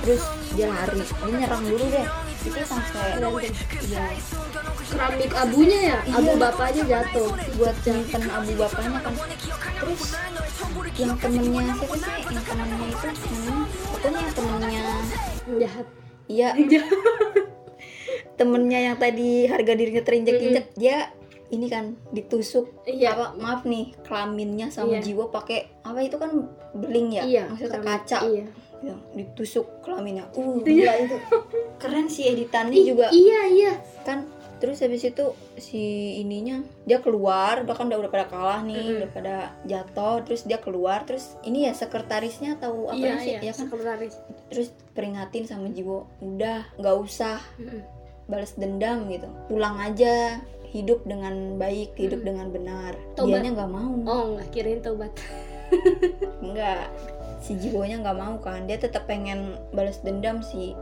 Terus 0.00 0.22
dia 0.56 0.66
lari 0.72 1.02
dia 1.04 1.36
nyerang 1.36 1.62
dulu 1.66 1.84
deh. 1.90 2.06
Itu 2.40 2.60
sampai 2.64 3.20
ya, 3.84 4.04
keramik 4.88 5.32
abunya 5.36 5.78
ya 5.92 5.98
abu 6.08 6.32
Iya. 6.32 6.40
bapaknya 6.40 6.82
jatuh. 6.88 7.28
Buat 7.60 7.76
nyimpen 7.84 8.22
abu 8.32 8.50
bapaknya 8.56 8.98
kan. 9.04 9.14
Terus 9.80 10.02
yang 10.96 11.14
temennya 11.20 11.62
siapa 11.76 11.96
sih? 12.00 12.12
Yang 12.32 12.44
temennya 12.48 12.84
itu 12.88 13.00
namanya 13.04 13.60
pokoknya 13.92 14.18
yang 14.20 14.34
temennya 14.34 14.84
jahat. 15.60 15.86
Iya. 16.30 16.48
Temennya 18.40 18.80
yang 18.80 18.96
tadi 18.96 19.44
harga 19.44 19.72
dirinya 19.76 20.00
terinjek-injek 20.00 20.66
dia 20.80 21.12
ini 21.50 21.66
kan 21.66 21.98
ditusuk. 22.10 22.82
Iya. 22.82 23.14
Apa 23.14 23.26
maaf 23.36 23.62
nih 23.64 23.94
kelaminnya 24.00 24.70
sama 24.70 24.96
Iya. 24.96 25.02
jiwa 25.02 25.24
pakai 25.28 25.82
apa 25.82 25.98
itu 26.00 26.16
kan 26.16 26.30
beling 26.72 27.08
ya? 27.12 27.22
Iya 27.22 27.42
maksudnya 27.50 27.70
keramik. 27.76 27.90
kaca. 28.06 28.18
Iya. 28.24 28.46
Ya, 28.80 28.94
ditusuk 29.12 29.66
kelaminnya. 29.82 30.24
Uh 30.32 30.56
Iya. 30.58 30.64
gila 30.64 30.92
itu. 31.04 31.16
Keren 31.76 32.06
sih 32.06 32.24
editannya 32.26 32.74
Ih, 32.74 32.86
juga. 32.88 33.06
iya 33.10 33.40
iya. 33.46 33.72
Kan 34.02 34.24
terus 34.56 34.76
habis 34.78 35.00
itu 35.00 35.24
si 35.56 35.80
ininya 36.16 36.60
dia 36.84 37.00
keluar 37.00 37.64
udah 37.64 37.72
kan 37.72 37.88
udah, 37.88 37.96
udah 37.96 38.12
pada 38.12 38.28
kalah 38.28 38.60
nih 38.60 38.76
Mm-mm. 38.76 38.96
udah 39.00 39.08
pada 39.08 39.34
jatuh 39.64 40.20
terus 40.20 40.44
dia 40.44 40.60
keluar 40.60 41.00
terus 41.02 41.32
ini 41.40 41.64
ya 41.64 41.72
sekretarisnya 41.72 42.60
tahu 42.60 42.92
apa 42.92 43.00
iya 43.00 43.16
sih? 43.16 43.32
iya 43.34 43.40
ya 43.40 43.52
kan? 43.56 43.72
sekretaris. 43.72 44.14
Terus 44.52 44.68
peringatin 44.92 45.48
sama 45.48 45.72
Jiwo 45.72 46.04
udah 46.20 46.76
nggak 46.76 46.96
usah 47.00 47.40
Mm-mm. 47.56 47.80
balas 48.28 48.52
dendam 48.54 49.08
gitu. 49.08 49.32
Pulang 49.48 49.80
aja 49.80 50.44
hidup 50.70 51.02
dengan 51.02 51.58
baik 51.58 51.98
hidup 51.98 52.22
Mm. 52.22 52.26
dengan 52.26 52.46
benar. 52.50 52.92
Tobat. 53.14 53.42
dianya 53.42 53.50
nggak 53.58 53.70
mau. 53.70 53.90
Oh 54.06 54.24
nggak 54.34 54.48
kirain 54.50 54.80
tobat 54.80 55.10
nggak. 56.46 56.86
Si 57.40 57.56
Jiwonya 57.56 58.04
nggak 58.04 58.18
mau 58.20 58.36
kan. 58.38 58.68
Dia 58.68 58.76
tetap 58.76 59.08
pengen 59.08 59.56
balas 59.72 59.96
dendam 60.04 60.44
sih. 60.44 60.76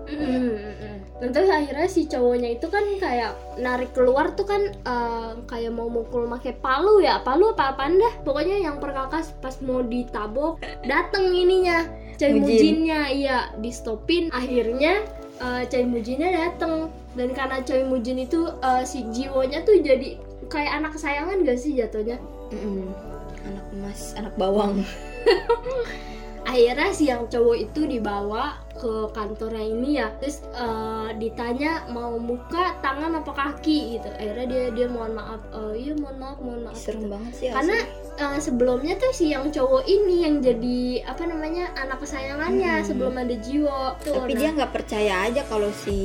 Dan 1.19 1.31
terus 1.31 1.47
akhirnya 1.47 1.87
si 1.87 2.11
cowoknya 2.11 2.59
itu 2.59 2.67
kan 2.67 2.83
kayak 2.99 3.31
narik 3.57 3.95
keluar 3.95 4.35
tuh 4.35 4.43
kan 4.43 4.63
eh, 4.75 5.31
kayak 5.47 5.71
mau 5.71 5.87
mukul 5.87 6.27
pakai 6.27 6.59
palu 6.59 6.99
ya. 6.99 7.23
Palu 7.23 7.55
apa 7.55 7.73
apaan 7.73 8.03
dah? 8.03 8.11
Pokoknya 8.27 8.59
yang 8.59 8.83
perkakas 8.83 9.39
pas 9.39 9.55
mau 9.63 9.87
ditabok 9.87 10.59
dateng 10.83 11.31
ininya. 11.31 11.87
Cai 12.19 12.35
Mujin. 12.35 12.43
Mujinnya 12.43 13.01
iya. 13.15 13.39
Di 13.55 13.71
stopin 13.71 14.27
akhirnya 14.35 15.07
eh, 15.39 15.63
Cai 15.67 15.85
Mujinnya 15.87 16.31
dateng. 16.35 16.91
Dan 17.15 17.35
karena 17.35 17.63
Cai 17.63 17.87
Mujin 17.87 18.19
itu 18.23 18.47
eh, 18.63 18.83
si 18.85 19.07
jiwonya 19.11 19.63
tuh 19.63 19.79
jadi 19.81 20.19
kayak 20.49 20.73
anak 20.83 20.97
kesayangan 20.97 21.45
gak 21.45 21.59
sih 21.59 21.77
jatuhnya? 21.77 22.17
Mm-mm. 22.49 22.89
anak 23.45 23.65
emas 23.73 24.01
anak 24.17 24.35
bawang. 24.37 24.85
Akhirnya 26.49 26.89
si 26.97 27.13
yang 27.13 27.29
cowok 27.29 27.57
itu 27.69 27.81
dibawa 27.85 28.57
ke 28.79 28.93
kantornya 29.11 29.61
ini 29.61 29.99
ya 29.99 30.09
terus 30.17 30.41
eh, 30.49 31.11
ditanya 31.15 31.71
mau 31.89 32.15
muka 32.15 32.79
tangan 32.79 33.13
apa 33.17 33.29
kaki 33.29 33.95
gitu 33.95 34.09
akhirnya 34.09 34.47
dia 34.47 34.65
dia 34.73 34.87
mohon 34.87 35.13
maaf 35.13 35.43
"Eh, 35.51 35.75
iya 35.81 35.93
mohon 35.93 36.17
maaf 36.17 36.39
mohon 36.39 36.63
maaf 36.63 36.75
serem 36.75 37.03
gitu. 37.03 37.11
banget 37.11 37.33
sih 37.35 37.47
karena 37.49 37.77
asli. 37.77 38.23
eh, 38.25 38.39
sebelumnya 38.39 38.95
tuh 38.97 39.13
si 39.13 39.25
yang 39.29 39.47
cowok 39.49 39.83
ini 39.85 40.17
yang 40.23 40.39
jadi 40.39 40.79
apa 41.05 41.23
namanya 41.25 41.75
anak 41.77 41.99
kesayangannya 41.99 42.75
Hmm. 42.75 42.87
sebelum 42.87 43.15
ada 43.15 43.37
jiwo 43.37 43.79
tuh 43.99 44.15
tapi 44.17 44.33
nah. 44.33 44.41
dia 44.41 44.51
nggak 44.55 44.73
percaya 44.73 45.15
aja 45.25 45.43
kalau 45.45 45.71
si 45.73 45.99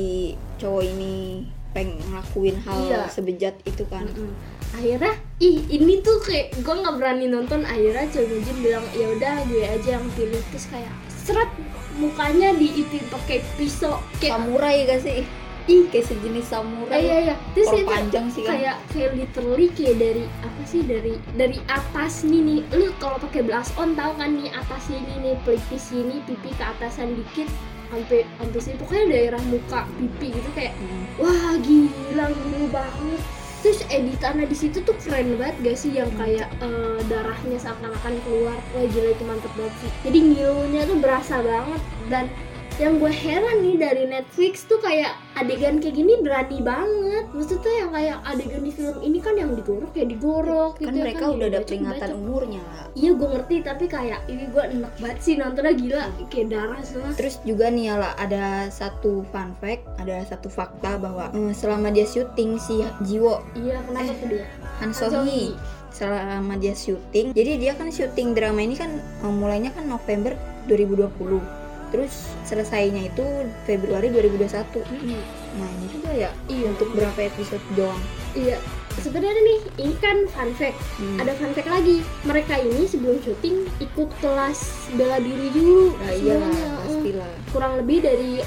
cowok 0.56 0.82
ini 0.84 1.46
pengen 1.70 1.98
ngelakuin 2.00 2.54
hal 2.60 2.80
Iya. 2.84 3.02
sebejat 3.08 3.54
itu 3.64 3.82
kan 3.84 4.02
Mm-mm. 4.04 4.30
akhirnya 4.72 5.10
ih 5.38 5.58
ini 5.68 5.98
tuh 6.00 6.18
kayak 6.20 6.54
gue 6.56 6.70
nggak 6.72 6.96
berani 6.96 7.26
nonton 7.26 7.62
akhirnya 7.62 8.06
Choi 8.08 8.26
Jin 8.40 8.58
bilang 8.60 8.86
ya 8.92 9.06
udah 9.08 9.34
gue 9.44 9.62
aja 9.64 9.88
yang 9.92 10.06
pilih 10.14 10.38
terus 10.48 10.66
kayak 10.66 10.94
seret 11.10 11.50
mukanya 11.98 12.52
diitin 12.54 13.04
pakai 13.10 13.42
pisau 13.56 14.00
kayak 14.18 14.34
samurai 14.38 14.86
gak 14.86 15.00
sih? 15.02 15.22
Ih. 15.64 15.88
Kayak 15.88 16.06
sejenis 16.12 16.46
samurai. 16.52 17.00
Iya 17.00 17.16
iya. 17.24 17.34
Terus 17.56 17.72
itu 17.72 17.88
panjang 17.88 18.26
sih 18.28 18.42
kan. 18.44 18.52
kayak 18.52 18.76
kayak 18.92 19.10
literally 19.16 19.68
kayak 19.72 19.96
dari 19.96 20.24
apa 20.44 20.62
sih 20.68 20.82
dari 20.84 21.14
dari 21.40 21.58
atas 21.72 22.20
nih 22.28 22.40
nih. 22.44 22.60
Lu 22.76 22.92
kalau 23.00 23.16
pakai 23.16 23.40
blush 23.40 23.72
on 23.80 23.96
tahu 23.96 24.12
kan 24.20 24.36
nih 24.36 24.52
atas 24.52 24.84
ini 24.92 25.12
nih 25.24 25.34
pelipis 25.48 25.88
sini 25.88 26.20
pipi 26.28 26.52
ke 26.52 26.64
atasan 26.64 27.16
dikit 27.16 27.48
sampai 27.88 28.28
sampai 28.36 28.58
sini. 28.60 28.76
Pokoknya 28.76 29.04
daerah 29.08 29.42
muka 29.48 29.88
pipi 29.96 30.36
gitu 30.36 30.50
kayak 30.52 30.76
Hmm. 30.76 31.04
wah 31.16 31.56
gila 31.64 32.26
gila 32.28 32.60
banget 32.68 33.22
terus 33.64 33.80
editannya 33.88 34.44
di 34.44 34.52
situ 34.52 34.84
tuh 34.84 34.92
keren 35.00 35.40
banget 35.40 35.56
gak 35.64 35.76
sih? 35.80 35.96
Yang 35.96 36.12
kayak 36.20 36.48
eh, 36.60 37.00
darahnya 37.08 37.56
seakan-akan 37.56 38.14
keluar. 38.28 38.60
Wah 38.76 38.84
gila 38.84 39.08
itu 39.16 39.24
mantep 39.24 39.52
banget 39.56 39.74
sih. 39.80 39.90
Jadi 40.04 40.18
ngilunya 40.20 40.82
tuh 40.84 40.98
berasa 41.00 41.40
banget. 41.40 41.82
Dan 42.12 42.28
yang 42.74 42.98
gue 42.98 43.06
heran 43.06 43.62
nih 43.62 43.78
dari 43.78 44.02
Netflix 44.02 44.66
tuh 44.66 44.82
kayak 44.82 45.14
adegan 45.38 45.78
kayak 45.78 45.94
gini 45.94 46.18
berani 46.18 46.58
banget. 46.58 47.30
Maksudnya 47.30 47.70
yang 47.70 47.90
kayak 47.94 48.18
adegan 48.26 48.62
di 48.66 48.72
film 48.74 48.98
ini 48.98 49.18
kan 49.22 49.38
yang 49.38 49.54
digorok 49.54 49.94
ya 49.94 50.02
digorok 50.02 50.82
kan 50.82 50.90
gitu 50.90 50.98
ya 50.98 51.04
mereka 51.06 51.22
yang 51.22 51.38
udah 51.38 51.48
ada 51.48 51.60
peringatan 51.62 52.10
umurnya 52.14 52.60
lah 52.60 52.82
iya 52.94 53.10
gue 53.10 53.26
ngerti 53.26 53.56
tapi 53.62 53.84
kayak 53.86 54.20
ini 54.26 54.44
gue 54.50 54.62
enak 54.64 54.92
banget 54.98 55.18
sih 55.22 55.34
nontonnya 55.38 55.74
gila. 55.74 56.02
Kayak 56.26 56.46
darah 56.50 56.80
semua. 56.82 57.10
Terus 57.14 57.34
juga 57.42 57.66
nih 57.70 57.84
ya 57.86 57.94
lah 57.94 58.12
ada 58.18 58.44
satu 58.70 59.22
fun 59.30 59.54
fact, 59.62 59.82
ada 60.02 60.16
satu 60.26 60.48
fakta 60.50 60.98
bahwa 60.98 61.30
eh, 61.30 61.54
selama 61.54 61.94
dia 61.94 62.06
syuting 62.06 62.58
si 62.58 62.82
Jiwo 63.06 63.38
iya 63.54 63.78
kenapa 63.86 64.10
Eh, 64.10 64.18
tuh 64.18 64.28
dia? 64.34 64.46
Han 64.82 64.90
Sohee 64.90 65.54
selama 65.94 66.58
dia 66.58 66.74
syuting, 66.74 67.30
jadi 67.38 67.54
dia 67.54 67.72
kan 67.78 67.86
syuting 67.86 68.34
drama 68.34 68.58
ini 68.58 68.74
kan 68.74 68.90
eh, 68.98 69.30
mulainya 69.30 69.70
kan 69.70 69.86
November 69.86 70.34
2020. 70.66 71.62
Terus 71.94 72.12
selesainya 72.42 73.06
itu 73.06 73.22
Februari 73.62 74.10
2021. 74.10 74.82
Mm-mm. 74.82 75.22
Nah 75.54 75.68
ini 75.70 75.86
juga 75.88 76.10
ya 76.10 76.30
iya 76.44 76.66
untuk 76.68 76.90
berapa 76.90 77.14
episode 77.24 77.62
doang. 77.72 78.02
iya 78.34 78.58
sebenarnya 78.96 79.38
nih 79.40 79.58
ini 79.80 79.94
kan 79.96 80.26
fun 80.28 80.50
fact 80.52 80.74
Hmm. 80.98 81.18
ada 81.18 81.34
fun 81.34 81.50
fact 81.50 81.66
lagi 81.68 81.98
mereka 82.22 82.58
ini 82.58 82.82
sebelum 82.84 83.18
syuting 83.20 83.62
ikut 83.78 84.10
kelas 84.18 84.58
bela 84.92 85.18
diri 85.18 85.50
dulu 85.50 85.94
Nah, 85.94 86.10
iya. 86.12 86.34
Eh, 86.34 86.74
pastilah. 86.80 87.30
kurang 87.50 87.72
lebih 87.76 88.02
dari 88.02 88.42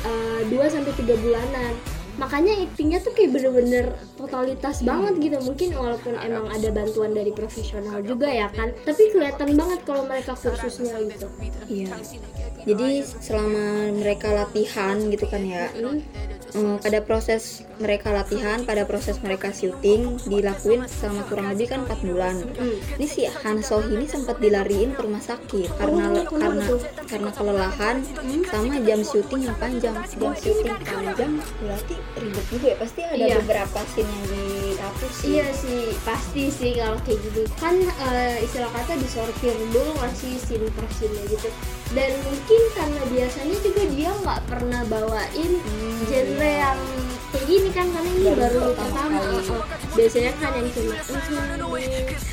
2 0.45 0.55
sampai 0.67 0.91
3 0.93 1.15
bulanan 1.17 1.71
makanya 2.17 2.53
actingnya 2.57 2.99
tuh 2.99 3.13
kayak 3.13 3.29
bener-bener 3.31 3.85
totalitas 4.13 4.81
banget 4.81 5.13
gitu 5.19 5.37
mungkin 5.39 5.69
walaupun 5.71 6.13
emang 6.17 6.49
ada 6.49 6.69
bantuan 6.69 7.11
dari 7.11 7.29
profesional 7.29 8.01
juga 8.01 8.27
ya 8.27 8.49
kan 8.49 8.73
tapi 8.81 9.09
kelihatan 9.09 9.53
banget 9.53 9.79
kalau 9.83 10.03
mereka 10.03 10.33
kursusnya 10.33 10.97
gitu 11.05 11.27
Iya. 11.67 11.93
Jadi 12.63 12.89
selama 13.21 13.63
mereka 13.93 14.27
latihan 14.33 14.99
gitu 15.07 15.23
kan 15.25 15.39
ya, 15.39 15.67
Hmm. 15.71 16.03
Eh, 16.49 16.77
pada 16.77 16.99
proses 16.99 17.43
mereka 17.77 18.09
latihan, 18.09 18.61
pada 18.61 18.83
proses 18.83 19.19
mereka 19.19 19.49
syuting 19.49 20.17
dilakuin 20.23 20.85
selama 20.85 21.21
kurang 21.25 21.47
lebih 21.51 21.67
kan 21.67 21.79
4 21.83 22.01
bulan. 22.03 22.35
Hmm. 22.53 22.77
Ini 22.97 23.05
si 23.05 23.21
Han 23.25 23.59
Sohee 23.59 23.93
ini 23.93 24.05
sempat 24.05 24.37
dilariin 24.37 24.91
ke 24.91 25.01
rumah 25.01 25.19
sakit 25.19 25.69
karena 25.75 26.03
Oh, 26.07 26.25
kenapa 26.25 26.33
karena 26.33 26.65
tuh? 26.65 26.79
karena 27.05 27.29
kelelahan 27.31 27.95
sama 28.45 28.75
jam 28.81 28.99
syuting 29.01 29.41
yang 29.43 29.57
panjang. 29.57 29.95
Jam 30.11 30.33
syuting 30.33 30.77
panjang 30.79 31.31
berarti 31.59 31.95
ribet 32.15 32.45
juga 32.47 32.65
ya. 32.67 32.75
Pasti 32.77 33.01
ada 33.01 33.15
Iya. 33.17 33.35
beberapa 33.39 33.79
scene 33.87 34.07
yang 34.07 34.25
dihapus 34.27 35.11
sih. 35.13 35.27
Iya 35.29 35.47
sih, 35.53 35.81
pasti 36.01 36.43
sih 36.49 36.71
kalau 36.75 36.97
kayak 37.01 37.19
gitu 37.23 37.41
kan 37.55 37.75
eh, 37.77 38.41
istilah 38.41 38.69
kata 38.71 38.93
disortir 38.97 39.53
dulu 39.69 39.91
ngasih 39.97 40.33
scene 40.37 40.67
per 40.71 40.87
scene 40.91 41.17
gitu. 41.27 41.49
Dan 41.87 42.11
mungkin 42.19 42.61
karena 42.75 43.01
biasanya 43.07 43.57
juga 43.61 43.83
dia 43.87 44.11
nggak 44.17 44.41
pernah 44.45 44.81
bawain 44.85 45.51
Hmm, 45.57 46.03
genre 46.05 46.36
iya. 46.43 46.69
yang 46.69 46.79
kayak 47.27 47.45
gini 47.47 47.69
kan 47.75 47.85
karena 47.91 48.09
ini 48.11 48.21
Baru 48.31 48.39
baru 48.39 48.71
pertama 48.75 49.17
oh. 49.19 49.63
Biasanya 49.97 50.31
kan 50.37 50.51
yang 50.53 50.67
cuma 50.69 50.93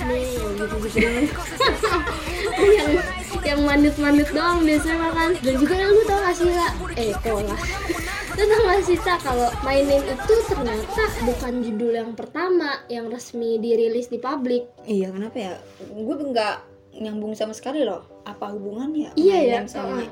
nih 0.04 0.36
gitu 0.36 0.76
gitu 0.84 0.98
yang 2.76 2.90
yang 3.44 3.60
mandut-mandut 3.64 4.28
doang 4.30 4.62
biasanya 4.62 5.08
kan 5.12 5.30
dan 5.40 5.54
juga 5.56 5.74
lu 5.80 6.02
tau 6.04 6.18
gak 6.20 6.34
sih 6.36 6.50
lah 6.52 6.72
eh 6.96 7.12
kok 7.16 7.40
lah 7.40 7.58
lu 8.36 8.42
tau 8.44 8.60
gak 8.68 8.80
sih 8.84 8.98
tak 9.00 9.18
kalau 9.24 9.48
My 9.64 9.80
Name 9.80 10.06
itu 10.06 10.34
ternyata 10.48 11.04
bukan 11.24 11.52
judul 11.64 11.92
yang 11.96 12.12
pertama 12.12 12.84
yang 12.92 13.08
resmi 13.08 13.56
dirilis 13.58 14.12
di 14.12 14.20
publik 14.20 14.68
Iya, 14.84 15.08
kenapa 15.10 15.36
ya? 15.40 15.54
Gue 15.80 16.16
nggak 16.20 16.56
nyambung 17.00 17.32
sama 17.34 17.56
sekali 17.56 17.82
loh. 17.82 18.04
Apa 18.28 18.52
hubungannya? 18.54 19.16
Iya 19.18 19.38
ya, 19.42 19.58
sama 19.66 20.04
uh-uh. 20.04 20.08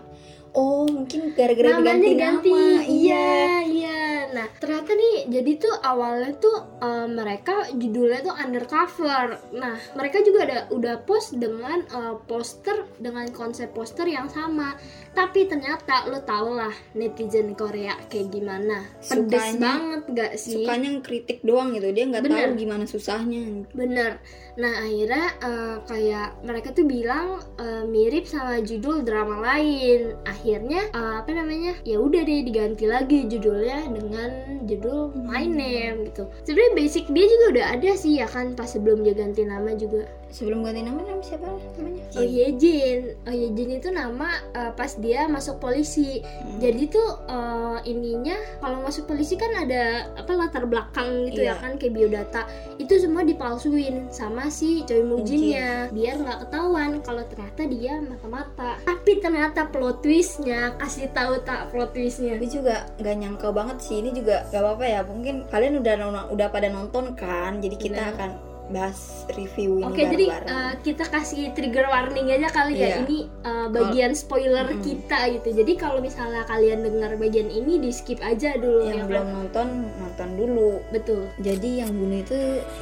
Oh, 0.52 0.84
mungkin 0.84 1.32
gara-gara 1.32 1.80
diganti 1.80 2.12
ganti 2.12 2.52
nama. 2.52 2.84
iya 2.84 3.28
iya 3.64 4.00
nah 4.32 4.44
ternyata 4.52 4.92
nih 4.92 5.28
jadi 5.28 5.52
tuh 5.56 5.74
awalnya 5.80 6.36
tuh 6.36 6.56
eh, 6.76 7.08
mereka 7.08 7.72
judulnya 7.72 8.20
tuh 8.20 8.36
undercover 8.36 9.40
nah 9.52 9.76
mereka 9.92 10.20
juga 10.20 10.44
ada 10.44 10.58
udah 10.68 11.04
post 11.04 11.36
dengan 11.36 11.80
eh, 11.82 12.16
poster 12.24 12.84
dengan 12.96 13.32
konsep 13.32 13.72
poster 13.72 14.04
yang 14.04 14.28
sama 14.28 14.76
tapi 15.12 15.44
ternyata 15.44 16.08
lo 16.08 16.20
tau 16.20 16.52
lah 16.52 16.72
netizen 16.92 17.52
Korea 17.52 17.96
kayak 18.08 18.28
gimana 18.28 18.84
pedes 19.00 19.32
Sukanya- 19.32 19.56
banget 19.60 20.02
gak 20.10 20.32
sih 20.36 20.64
Sukanya 20.64 20.90
kritik 21.00 21.40
doang 21.42 21.72
gitu. 21.72 21.92
Dia 21.92 22.08
nggak 22.08 22.24
tahu 22.24 22.56
gimana 22.56 22.84
susahnya. 22.84 23.68
Bener. 23.72 24.24
Nah 24.56 24.72
akhirnya 24.80 25.26
eh, 25.38 25.76
kayak 25.84 26.40
mereka 26.40 26.72
tuh 26.72 26.84
bilang 26.84 27.40
eh, 27.56 27.84
mirip 27.84 28.24
sama 28.24 28.60
judul 28.60 29.04
drama 29.04 29.36
lain. 29.38 30.16
Akhirnya 30.24 30.41
eh, 30.90 31.14
apa 31.22 31.30
namanya? 31.30 31.78
Ya 31.86 32.02
udah 32.02 32.26
deh 32.26 32.42
diganti 32.42 32.90
lagi 32.90 33.30
judulnya 33.30 33.86
dengan 33.90 34.30
judul 34.66 35.14
My 35.22 35.46
Name 35.46 36.10
gitu. 36.10 36.26
Sebenarnya 36.42 36.72
basic 36.74 37.04
dia 37.10 37.26
juga 37.26 37.44
udah 37.58 37.66
ada 37.78 37.90
sih 37.94 38.18
ya 38.18 38.26
kan 38.26 38.58
pas 38.58 38.70
sebelum 38.70 39.06
dia 39.06 39.14
ganti 39.14 39.46
nama 39.46 39.72
juga. 39.78 40.06
Sebelum 40.32 40.64
ganti 40.64 40.80
nama, 40.80 41.04
nama 41.04 41.20
siapa 41.20 41.44
namanya? 41.76 42.02
Oh 42.16 42.24
Yejin. 42.24 43.20
Oh 43.28 43.34
Yejin 43.36 43.70
itu 43.76 43.92
nama 43.92 44.32
eh, 44.56 44.72
pas 44.72 44.96
dia 44.96 45.28
masuk 45.28 45.60
polisi. 45.60 46.24
Hmm. 46.24 46.56
Jadi 46.56 46.88
tuh 46.88 47.08
eh, 47.28 47.78
ininya 47.84 48.34
kalau 48.58 48.80
masuk 48.80 49.04
polisi 49.06 49.36
kan 49.36 49.52
ada 49.52 50.08
apa 50.16 50.32
latar 50.32 50.64
belakang 50.64 51.28
gitu 51.28 51.44
ya 51.44 51.52
Iya. 51.52 51.60
kan 51.60 51.76
kayak 51.76 51.92
biodata. 51.92 52.42
Itu 52.80 52.96
semua 52.96 53.28
dipalsuin 53.28 54.08
sama 54.08 54.48
si 54.48 54.88
Choi 54.88 55.04
Mujinnya 55.04 55.92
biar 55.92 56.16
nggak 56.16 56.48
ketahuan 56.48 57.04
kalau 57.04 57.22
ternyata 57.28 57.68
dia 57.68 58.00
mata-mata. 58.00 58.80
Tapi 58.88 59.20
ternyata 59.20 59.68
plot 59.68 60.00
twistnya 60.00 60.72
kasih 60.80 61.12
tahu 61.12 61.44
tak 61.44 61.68
plot 61.68 61.92
twistnya. 61.92 62.40
Tapi 62.40 62.48
juga 62.48 62.88
nggak 62.96 63.16
nyangka 63.20 63.48
banget 63.52 63.84
sih. 63.84 64.00
Ini 64.00 64.16
juga 64.16 64.48
nggak 64.48 64.62
apa-apa 64.64 64.84
ya. 64.88 65.00
Mungkin 65.04 65.34
kalian 65.52 65.84
udah 65.84 65.94
udah 66.32 66.48
pada 66.48 66.72
nonton 66.72 67.12
kan. 67.12 67.60
Jadi 67.60 67.76
kita 67.76 68.00
Bener. 68.00 68.14
akan 68.16 68.30
bahas 68.72 69.28
review 69.36 69.78
ini 69.78 69.86
Oke, 69.86 70.02
jadi 70.08 70.26
eh, 70.32 70.72
kita 70.80 71.04
kasih 71.06 71.52
trigger 71.52 71.86
warning 71.86 72.32
aja 72.32 72.48
kali 72.48 72.80
ya. 72.80 72.80
Iya. 72.80 72.96
Ini 73.04 73.18
eh, 73.28 73.66
bagian 73.68 74.12
spoiler 74.16 74.66
Mm-mm. 74.72 74.82
kita 74.82 75.18
gitu. 75.38 75.48
Jadi 75.62 75.72
kalau 75.76 76.00
misalnya 76.00 76.42
kalian 76.48 76.82
dengar 76.82 77.14
bagian 77.20 77.52
ini 77.52 77.78
di 77.78 77.92
skip 77.92 78.18
aja 78.24 78.56
dulu 78.56 78.88
yang 78.88 79.04
ya 79.04 79.08
belum 79.08 79.26
kan? 79.28 79.34
nonton 79.36 79.68
nonton 80.00 80.28
dulu. 80.34 80.70
Betul. 80.90 81.28
Jadi 81.38 81.84
yang 81.84 81.92
bunuh 81.92 82.18
itu 82.24 82.38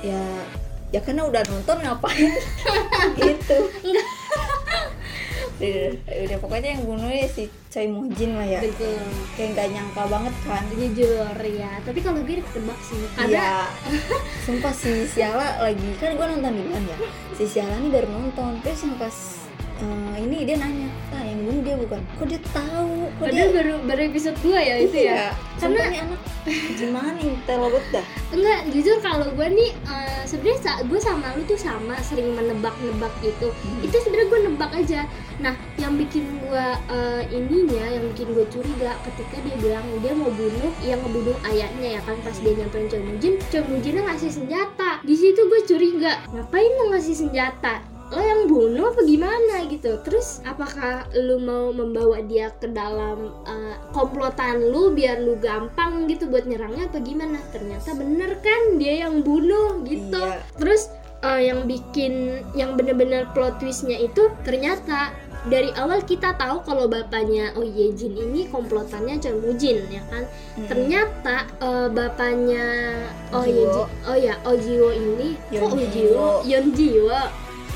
ya 0.06 0.22
ya 0.90 0.98
karena 1.02 1.26
udah 1.26 1.42
nonton 1.46 1.76
ngapain 1.82 2.30
gitu. 3.18 3.58
Udah, 5.60 5.92
udah 6.24 6.38
pokoknya 6.40 6.68
yang 6.76 6.82
bunuhnya 6.88 7.28
si 7.28 7.52
Choi 7.68 7.86
Mojin 7.86 8.34
lah 8.34 8.48
ya. 8.48 8.60
Betul. 8.64 8.96
Kayak 9.36 9.48
nggak 9.54 9.68
nyangka 9.76 10.02
banget 10.08 10.34
kan. 10.48 10.64
Jujur 10.72 11.36
ya. 11.44 11.72
Tapi 11.84 11.98
kalau 12.00 12.20
gue 12.24 12.40
ketebak 12.40 12.78
sih. 12.80 13.00
Karena 13.14 13.28
Iya, 13.30 13.52
sumpah 14.48 14.72
si 14.74 14.92
Siala 15.06 15.60
lagi 15.60 15.88
kan 16.00 16.16
gue 16.16 16.26
nonton 16.26 16.52
duluan 16.56 16.82
ya. 16.88 16.96
Si 17.36 17.44
Siala 17.44 17.76
ini 17.78 17.88
baru 17.92 18.08
nonton, 18.08 18.60
terus 18.64 18.84
yang 18.84 18.96
pas 18.96 19.39
eh, 19.80 20.16
ini 20.20 20.36
dia 20.44 20.56
nanya, 20.60 20.88
ah 21.16 21.24
yang 21.24 21.40
bunuh 21.44 21.62
dia 21.64 21.76
bukan? 21.80 22.00
Kok 22.20 22.26
dia 22.28 22.40
tahu? 22.52 23.08
Kok 23.18 23.28
dia? 23.32 23.46
baru 23.50 23.74
baru 23.84 24.00
episode 24.12 24.38
2 24.44 24.54
ya 24.56 24.74
itu 24.80 24.98
ya. 25.00 25.12
Iya, 25.12 25.26
sumpah 25.58 25.86
nih 25.88 26.00
anak 26.04 26.20
gimana 26.80 27.18
intel 27.20 27.58
banget 27.68 27.84
dah. 27.92 28.04
Enggak, 28.32 28.60
jujur 28.72 28.96
kalau 29.04 29.28
gue 29.36 29.48
nih 29.52 29.70
eh, 29.76 30.22
sebenarnya 30.24 30.72
gue 30.88 31.00
sama 31.00 31.26
lu 31.36 31.42
tuh 31.44 31.58
sama 31.60 31.94
sering 32.00 32.32
menebak-nebak 32.32 33.12
gitu. 33.20 33.52
Hmm. 33.52 33.84
Itu 33.84 33.96
sebenarnya 34.00 34.28
gue 34.30 34.40
nebak 34.48 34.72
aja. 34.72 35.00
Nah, 35.40 35.54
yang 35.76 35.96
bikin 36.00 36.24
gue 36.40 36.66
eh, 36.88 37.22
ininya, 37.28 37.84
yang 37.92 38.04
bikin 38.14 38.32
gue 38.32 38.46
curiga 38.48 38.96
ketika 39.04 39.36
dia 39.44 39.56
bilang 39.60 39.84
dia 40.00 40.12
mau 40.16 40.32
bunuh 40.32 40.72
yang 40.80 41.00
ngebunuh 41.04 41.36
ayahnya 41.52 41.98
ya 41.98 42.00
kan 42.04 42.16
pas 42.24 42.36
dia 42.40 42.52
nyamperin 42.56 42.88
Choi 42.88 43.02
Mujin, 43.04 43.34
Choi 43.52 43.64
Mujinnya 43.68 44.02
ngasih 44.08 44.30
senjata. 44.32 45.02
Di 45.04 45.14
situ 45.16 45.40
gue 45.44 45.60
curiga, 45.68 46.24
ngapain 46.32 46.70
lo 46.80 46.84
ngasih 46.96 47.16
senjata? 47.16 47.89
Lo 48.10 48.18
yang 48.18 48.50
bunuh 48.50 48.90
apa 48.90 49.06
gimana 49.06 49.70
gitu? 49.70 49.94
Terus 50.02 50.42
apakah 50.42 51.06
lu 51.14 51.38
mau 51.38 51.70
membawa 51.70 52.18
dia 52.26 52.50
ke 52.58 52.66
dalam 52.66 53.30
eh, 53.46 53.78
komplotan 53.94 54.66
lu 54.66 54.90
biar 54.90 55.22
lu 55.22 55.38
gampang 55.38 56.10
gitu 56.10 56.26
buat 56.26 56.42
nyerangnya 56.42 56.90
apa 56.90 56.98
gimana? 56.98 57.38
Ternyata 57.54 57.94
bener 57.94 58.34
kan 58.42 58.82
dia 58.82 59.06
yang 59.06 59.22
bunuh 59.22 59.86
gitu. 59.86 60.18
Iya. 60.18 60.42
Terus 60.58 60.90
eh, 61.22 61.54
yang 61.54 61.70
bikin 61.70 62.42
yang 62.58 62.74
bener-bener 62.74 63.30
plot 63.30 63.62
twistnya 63.62 63.94
itu 64.02 64.26
ternyata 64.42 65.14
dari 65.48 65.72
awal 65.72 66.04
kita 66.04 66.36
tahu 66.36 66.60
kalau 66.68 66.84
bapaknya 66.84 67.56
Oh 67.56 67.64
Yejin 67.64 68.12
ini 68.12 68.44
komplotannya 68.52 69.22
Choi 69.22 69.38
Mujin 69.38 69.86
ya 69.88 70.02
kan. 70.10 70.26
Mm-mm. 70.26 70.66
Ternyata 70.66 71.46
eh, 71.62 71.88
bapaknya 71.94 72.66
Oh 73.30 73.46
Jiwo. 73.46 73.86
Yejin, 73.86 73.86
oh 74.10 74.16
ya 74.18 74.34
Oh 74.42 74.56
Jiwo 74.58 74.88
ini 74.90 75.38
Yeon 75.54 75.62
kok 75.62 75.78
Oh 75.78 75.86
Jiwo. 75.94 76.26
Yeon 76.42 76.66
Jiwo. 76.74 77.22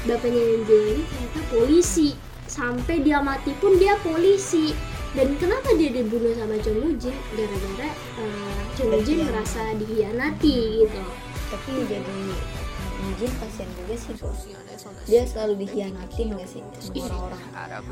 Bapaknya 0.05 0.43
Jiwo 0.69 0.85
ini 0.93 1.03
ternyata 1.09 1.41
polisi. 1.49 2.09
Sampai 2.45 3.01
dia 3.01 3.25
mati 3.25 3.57
pun 3.57 3.81
dia 3.81 3.97
polisi. 4.05 4.77
Dan 5.15 5.39
kenapa 5.39 5.73
dia 5.79 5.95
dibunuh 5.95 6.35
sama 6.35 6.59
Choi 6.59 6.75
Mujin? 6.75 7.15
Gara-gara 7.39 7.89
eh, 8.19 8.61
Choi 8.75 8.87
Mujin 8.91 9.23
Bagian. 9.23 9.27
merasa 9.31 9.63
dihianati 9.79 10.57
gitu. 10.85 11.03
Tapi 11.55 11.73
jadi 11.87 12.19
Mujin 13.05 13.33
kasihan 13.37 13.69
juga 13.77 13.95
sih. 14.01 14.15
Bos. 14.17 14.41
Dia 15.05 15.23
selalu 15.29 15.55
dikhianatin 15.65 16.27
gak 16.33 16.49
sih? 16.49 16.63
Sama 16.81 17.29
orang-orang. 17.29 17.43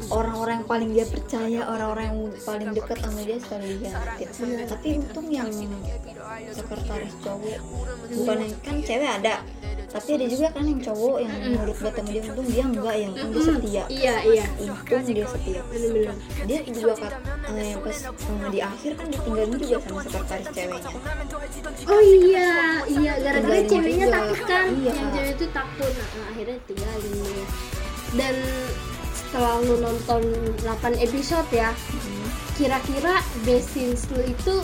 Orang-orang 0.09 0.55
yang 0.57 0.69
paling 0.69 0.91
dia 0.97 1.07
percaya, 1.07 1.61
orang-orang 1.69 2.05
yang 2.09 2.21
paling 2.41 2.69
dekat 2.73 2.99
sama 3.05 3.21
dia 3.21 3.39
selalu 3.45 3.67
dikhianatin. 3.77 4.29
Tapi 4.69 4.89
untung 4.97 5.29
yang 5.29 5.49
sekretaris 6.53 7.15
cowok. 7.21 7.59
bukan 8.13 8.37
yang 8.41 8.55
kan 8.65 8.77
cewek 8.81 9.11
ada. 9.21 9.35
Tapi 9.93 10.09
ada 10.17 10.25
juga 10.25 10.47
kan 10.57 10.65
yang 10.65 10.81
cowok 10.81 11.17
yang 11.21 11.33
nurut 11.53 11.77
banget 11.77 11.95
sama 12.01 12.09
dia 12.09 12.23
untung 12.25 12.49
dia 12.49 12.65
enggak 12.65 12.97
yang 12.97 13.13
untung 13.13 13.33
dia 13.33 13.45
setia. 13.45 13.83
Iya, 13.93 14.15
iya. 14.25 14.45
untung 14.65 15.05
dia 15.05 15.27
setia. 15.29 15.61
Bener-bener. 15.69 16.15
dia 16.49 16.59
juga 16.65 16.93
kat, 16.97 17.13
eh, 17.53 17.67
yang 17.77 17.81
pas 17.85 17.99
eh, 18.01 18.49
di 18.49 18.61
akhir 18.65 18.91
kan 18.97 19.07
ditinggalin 19.13 19.57
juga 19.61 19.77
sama 19.85 20.01
sekretaris 20.01 20.49
ceweknya. 20.49 20.91
Oh 21.93 22.01
iya, 22.01 22.51
iya. 22.89 23.13
Gara-gara 23.21 23.61
ceweknya 23.69 24.07
takut 24.09 24.41
kan. 24.49 24.67
Iya. 24.73 25.02
Yang 25.03 25.11
cewek 25.13 25.31
itu 25.35 25.47
takut. 25.51 25.91
Nah, 25.91 26.27
akhirnya 26.31 26.57
tinggalin 26.65 27.13
dia. 27.19 27.45
Dan 28.13 28.35
setelah 29.11 29.59
lu 29.61 29.81
nonton 29.81 30.23
8 30.63 30.95
episode 30.97 31.49
ya, 31.51 31.75
Hmm. 31.75 32.29
kira-kira 32.55 33.19
best 33.43 33.75
scenes 33.75 34.07
lu 34.13 34.23
itu 34.23 34.55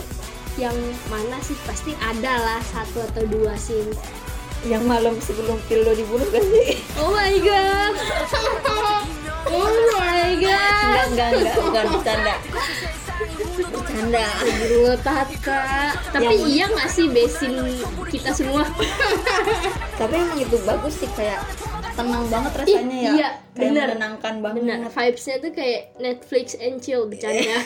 yang 0.55 0.77
mana 1.09 1.37
sih? 1.40 1.59
Pasti 1.64 1.98
ada 1.98 2.38
lah 2.38 2.61
satu 2.64 3.03
atau 3.03 3.27
dua 3.27 3.57
scenes 3.57 3.98
yang 4.62 4.83
malam 4.85 5.14
sebelum 5.18 5.59
Pildo 5.66 5.94
dibunuh 5.94 6.27
gak 6.29 6.42
sih? 6.44 6.83
Oh 6.96 7.11
my 7.11 7.35
god. 7.38 7.94
Oh 9.48 9.64
my 9.96 10.37
god. 10.37 11.09
Enggak, 11.09 11.09
enggak, 11.09 11.29
enggak, 11.33 11.55
bukan 11.57 11.85
bercanda. 11.88 12.35
Bercanda. 13.18 14.22
Astagfirullah 14.38 14.98
Tata. 15.00 15.62
Tapi 16.09 16.24
Yang- 16.28 16.46
iya 16.46 16.64
nggak 16.68 16.88
sih 16.88 17.07
besin 17.09 17.52
kita 18.07 18.31
semua? 18.33 18.62
Tapi 19.94 20.14
emang 20.14 20.38
itu 20.38 20.57
bagus 20.62 20.94
sih 20.96 21.11
kayak 21.12 21.42
tenang 21.92 22.24
banget 22.28 22.52
rasanya 22.54 22.94
ya. 22.96 23.11
iya, 23.12 23.28
kayak 23.50 23.59
bener. 23.59 23.87
menenangkan 23.90 24.35
banget. 24.38 24.57
Benar, 24.62 24.78
vibesnya 24.87 25.37
tuh 25.38 25.50
kayak 25.50 25.81
Netflix 25.98 26.46
and 26.54 26.78
chill 26.78 27.02
bercanda. 27.04 27.59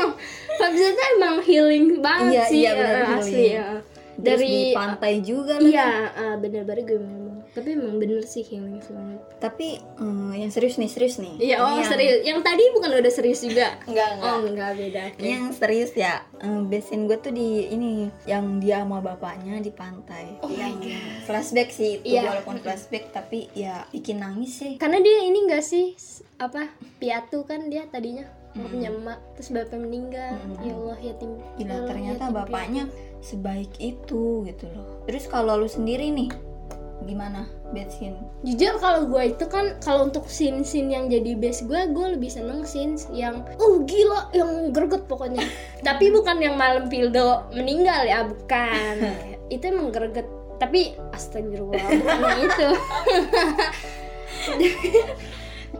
vibesnya 0.60 0.90
tuh 0.92 1.06
emang 1.16 1.36
healing 1.40 1.86
banget 1.98 2.32
Iya, 2.34 2.44
sih 2.46 2.58
iya, 2.60 2.72
bener, 2.74 2.92
eh, 3.00 3.16
asli 3.16 3.32
healing. 3.32 3.52
ya. 3.54 3.68
Terus 4.12 4.36
Dari 4.36 4.48
di 4.52 4.62
pantai 4.76 5.14
juga 5.24 5.54
lagi. 5.56 5.72
Iya, 5.72 5.88
eh, 6.12 6.34
bener 6.36 6.62
baru 6.62 6.80
gue 6.82 6.98
ngomong. 6.98 7.19
Tapi 7.50 7.68
emang 7.72 7.96
bener 7.96 8.22
sih 8.22 8.40
healing 8.40 8.78
banget. 8.80 9.20
Tapi 9.38 9.68
eh, 9.76 10.34
yang 10.36 10.48
serius 10.48 10.76
nih, 10.76 10.86
serius 10.86 11.16
nih. 11.16 11.34
Iya, 11.36 11.56
oh 11.58 11.74
yang- 11.74 11.84
serius. 11.84 12.18
Yang 12.22 12.40
tadi 12.40 12.64
bukan 12.70 12.90
udah 12.94 13.12
serius 13.12 13.40
juga? 13.40 13.74
Enggak, 13.84 14.08
enggak. 14.16 14.30
Oh 14.30 14.38
enggak 14.44 14.70
beda. 14.72 15.02
Ini 15.16 15.28
yang 15.30 15.46
serius 15.50 15.90
ya. 15.92 16.14
Eh, 16.36 16.60
besin 16.64 17.04
gue 17.04 17.16
tuh 17.16 17.30
di 17.30 17.66
ini 17.66 17.90
yang 18.24 18.58
dia 18.58 18.80
sama 18.80 18.98
bapaknya 18.98 19.58
di 19.58 19.68
pantai. 19.68 20.38
Oh 20.38 20.46
my 20.46 20.56
yang 20.56 20.74
God. 20.78 21.26
flashback 21.26 21.68
sih 21.68 21.98
itu 21.98 22.14
Iya. 22.14 22.30
walaupun 22.30 22.58
flashback 22.58 23.10
tapi 23.10 23.50
ya 23.52 23.82
bikin 23.90 24.18
nangis 24.18 24.54
sih. 24.56 24.72
Karena 24.76 24.98
dia 24.98 25.20
ini 25.20 25.38
enggak 25.42 25.62
sih 25.62 25.98
apa 26.36 26.70
piatu 26.96 27.42
kan 27.42 27.66
dia 27.66 27.84
tadinya 27.84 28.24
nggak 28.50 28.66
punya 28.68 28.88
emak 28.90 29.18
terus 29.32 29.48
bapaknya 29.48 29.78
meninggal 29.78 30.32
Mm-mm. 30.34 30.58
ya 30.60 30.72
Allah 30.74 30.98
yatim 31.00 31.30
Gila 31.54 31.62
ya 31.62 31.70
Allah, 31.70 31.86
ternyata 31.86 32.18
yatim 32.20 32.34
bapaknya 32.34 32.82
sebaik 33.20 33.72
itu 33.76 34.22
gitu 34.42 34.66
loh. 34.68 35.04
Terus 35.04 35.24
kalau 35.26 35.54
lu 35.54 35.66
sendiri 35.66 36.10
nih 36.10 36.34
gimana? 37.04 37.48
Besin? 37.70 38.18
jujur 38.42 38.80
kalau 38.82 39.06
gue 39.06 39.36
itu 39.36 39.44
kan 39.46 39.78
kalau 39.78 40.08
untuk 40.08 40.26
scene 40.26 40.66
scene 40.66 40.90
yang 40.90 41.06
jadi 41.06 41.38
base 41.38 41.68
gue 41.68 41.92
gue 41.92 42.06
lebih 42.18 42.26
seneng 42.32 42.66
scenes 42.66 43.06
yang 43.14 43.46
uh 43.46 43.76
gila 43.86 44.32
yang 44.34 44.74
greget 44.74 45.04
pokoknya. 45.06 45.44
Tapi 45.86 46.10
bukan 46.10 46.40
yang 46.42 46.56
malam 46.58 46.90
pildo 46.90 47.46
meninggal 47.54 48.04
ya 48.08 48.26
bukan. 48.26 48.94
Itu 49.54 49.64
emang 49.70 49.94
greget. 49.94 50.26
Tapi 50.60 50.92
astagfirullah 51.16 51.88
bukan 51.88 52.20
itu. 52.44 52.68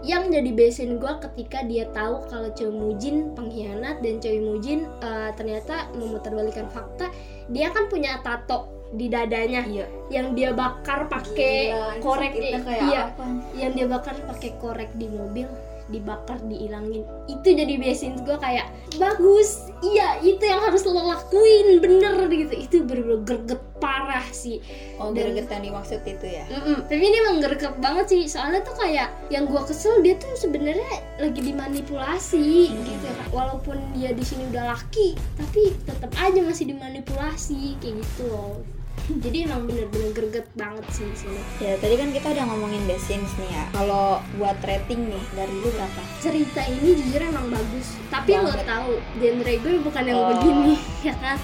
Yang 0.00 0.22
jadi 0.32 0.50
besin 0.56 0.90
gue 0.96 1.12
ketika 1.28 1.60
dia 1.68 1.84
tahu 1.92 2.24
kalau 2.32 2.48
cewek 2.56 2.72
mujin 2.72 3.36
pengkhianat 3.36 4.00
dan 4.00 4.16
cewek 4.24 4.40
mujin 4.40 4.88
eh, 5.04 5.30
ternyata 5.36 5.92
memutarbalikan 5.92 6.72
fakta 6.72 7.12
dia 7.52 7.68
kan 7.74 7.92
punya 7.92 8.22
tato 8.24 8.79
di 8.92 9.06
dadanya 9.06 9.62
Iya. 9.62 9.86
yang 10.08 10.34
dia 10.34 10.50
bakar 10.50 11.06
pakai 11.06 11.70
korek 11.98 12.32
kita 12.32 12.58
kayak 12.60 12.82
iya 12.84 13.00
apa? 13.08 13.24
yang 13.52 13.72
dia 13.72 13.86
bakar 13.86 14.18
pakai 14.24 14.50
korek 14.56 14.90
di 14.94 15.06
mobil 15.06 15.46
dibakar 15.86 16.38
diilangin 16.44 17.02
itu 17.26 17.48
jadi 17.50 17.74
besin 17.76 18.14
gue 18.20 18.34
kayak 18.36 18.70
bagus 18.94 19.58
iya 19.80 20.18
itu 20.20 20.38
yang 20.40 20.58
harus 20.60 20.82
lo 20.84 20.94
lakuin 20.94 21.78
bener 21.78 22.14
gitu 22.26 22.54
itu 22.56 22.76
bener-bener 22.80 23.18
greget 23.24 23.58
parah 23.76 24.22
sih 24.28 24.62
Oh, 24.96 25.10
Dan- 25.10 25.32
greget 25.32 25.48
yang 25.48 25.62
dimaksud 25.64 25.98
itu 26.04 26.26
ya. 26.28 26.46
Mm-mm. 26.46 26.84
tapi 26.84 27.00
ini 27.00 27.16
emang 27.20 27.36
greget 27.40 27.74
banget 27.76 28.06
sih 28.06 28.22
soalnya 28.24 28.60
tuh 28.60 28.76
kayak 28.76 29.10
yang 29.30 29.46
gue 29.46 29.62
kesel 29.64 29.98
dia 29.98 30.14
tuh 30.14 30.30
sebenarnya 30.36 30.86
lagi 31.16 31.40
dimanipulasi 31.40 32.46
gitu 32.70 33.06
kan 33.08 33.26
walaupun 33.30 33.74
dia 33.90 34.10
di 34.10 34.22
sini 34.22 34.46
udah 34.46 34.70
laki 34.70 35.14
tapi 35.34 35.74
tetap 35.82 36.10
aja 36.16 36.38
masih 36.40 36.70
dimanipulasi 36.70 37.74
kayak 37.76 37.98
gitu 37.98 38.30
loh 38.30 38.62
jadi 39.24 39.36
emang 39.44 39.64
bener-bener 39.64 40.10
greget 40.10 40.46
banget 40.52 40.84
sih 40.90 41.04
di 41.04 41.16
sini 41.16 41.40
Ya, 41.58 41.76
tadi 41.76 41.94
kan 41.94 42.10
kita 42.10 42.30
udah 42.30 42.44
ngomongin 42.46 42.82
besins 42.84 43.30
nih 43.36 43.50
ya. 43.50 43.64
Kalau 43.70 44.06
buat 44.34 44.56
rating 44.60 45.06
nih 45.06 45.24
dari 45.32 45.54
lu 45.54 45.68
berapa? 45.68 46.02
cerita 46.18 46.60
ini 46.66 46.94
jujur 46.94 47.20
emang 47.22 47.48
bagus 47.48 47.96
tapi 48.06 48.34
lo 48.34 48.52
tahu 48.52 48.90
genre 49.16 49.54
gue 49.54 49.74
bukan 49.80 50.02
yang 50.04 50.16
Oh. 50.16 50.28
begini 50.30 50.74
ya 51.08 51.14
kan 51.16 51.36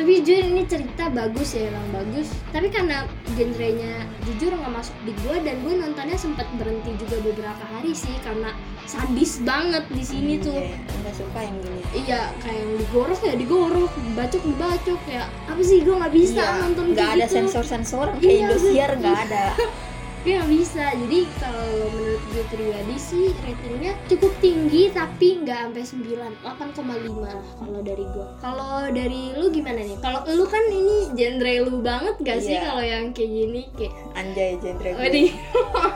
tapi 0.00 0.24
jujur 0.24 0.40
ini 0.40 0.64
cerita 0.64 1.12
bagus 1.12 1.52
ya 1.52 1.68
emang 1.68 1.92
bagus. 1.92 2.32
Tapi 2.56 2.72
karena 2.72 3.04
genrenya 3.36 4.08
jujur 4.24 4.48
nggak 4.48 4.72
masuk 4.72 4.96
di 5.04 5.12
gue 5.12 5.36
dan 5.44 5.60
gue 5.60 5.74
nontonnya 5.76 6.16
sempat 6.16 6.48
berhenti 6.56 6.96
juga 6.96 7.20
beberapa 7.20 7.64
hari 7.68 7.92
sih 7.92 8.16
karena 8.24 8.56
sadis 8.88 9.44
banget 9.44 9.84
di 9.92 10.00
sini 10.00 10.40
tuh. 10.40 10.56
Iya, 10.56 10.80
nggak 11.04 11.14
suka 11.20 11.38
yang 11.44 11.56
gini. 11.60 11.80
iya 11.92 12.20
kayak 12.40 12.58
yang 12.64 12.72
digorok 12.80 13.20
ya 13.20 13.34
digorok 13.36 13.92
dibacok 13.92 14.42
dibacok 14.48 15.00
ya. 15.04 15.24
Apa 15.44 15.60
sih 15.60 15.78
gue 15.84 15.92
nggak 15.92 16.14
bisa 16.16 16.40
Iya, 16.40 16.60
nonton 16.64 16.84
nggak 16.96 17.04
kayak 17.04 17.16
ada 17.20 17.26
gitu. 17.28 17.36
sensor-sensor 17.36 18.06
Iya, 18.08 18.20
kayak 18.24 18.40
Indosiar 18.40 18.90
nggak 18.96 19.18
ada. 19.28 19.44
gue 20.20 20.36
nggak 20.36 20.52
bisa 20.52 20.84
jadi 20.94 21.18
kalau 21.34 21.64
menurut 21.90 22.22
gue 22.26 22.44
pribadi 22.46 22.96
sih 22.96 23.26
ratingnya 23.40 23.92
cukup 24.06 24.32
tinggi 24.38 24.82
tapi 24.90 25.40
nggak 25.40 25.72
sampai 25.72 25.80
9 25.80 26.44
8,5 26.44 26.84
lah 27.18 27.40
kalau 27.56 27.80
dari 27.80 28.04
gue 28.06 28.26
kalau 28.36 28.68
dari 28.86 29.22
lu 29.32 29.48
gimana 29.48 29.80
nih 29.80 29.96
kalau 29.98 30.20
lu 30.26 30.44
kan 30.44 30.60
ini 30.66 30.96
genre 31.10 31.54
lu 31.64 31.80
banget 31.80 32.14
gak 32.20 32.36
sih 32.38 32.52
Iya. 32.52 32.62
kalau 32.62 32.84
yang 32.84 33.04
kayak 33.10 33.30
gini 33.30 33.62
kayak 33.72 33.94
Anjay 34.12 34.50
genre 34.56 34.90
gue. 34.90 35.00
Waduh. 35.00 35.28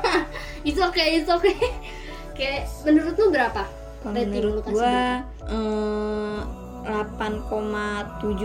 itu 0.69 0.81
oke 0.81 1.03
itu 1.05 1.31
oke 1.31 1.53
kayak 2.33 2.63
menurut 2.83 3.15
lu 3.15 3.27
berapa 3.29 3.63
Kalau 4.01 4.15
rating 4.15 4.33
lu 4.33 4.49
menurut 4.57 4.65
berapa? 4.65 5.21
eh, 5.47 6.41
8,7 6.85 7.61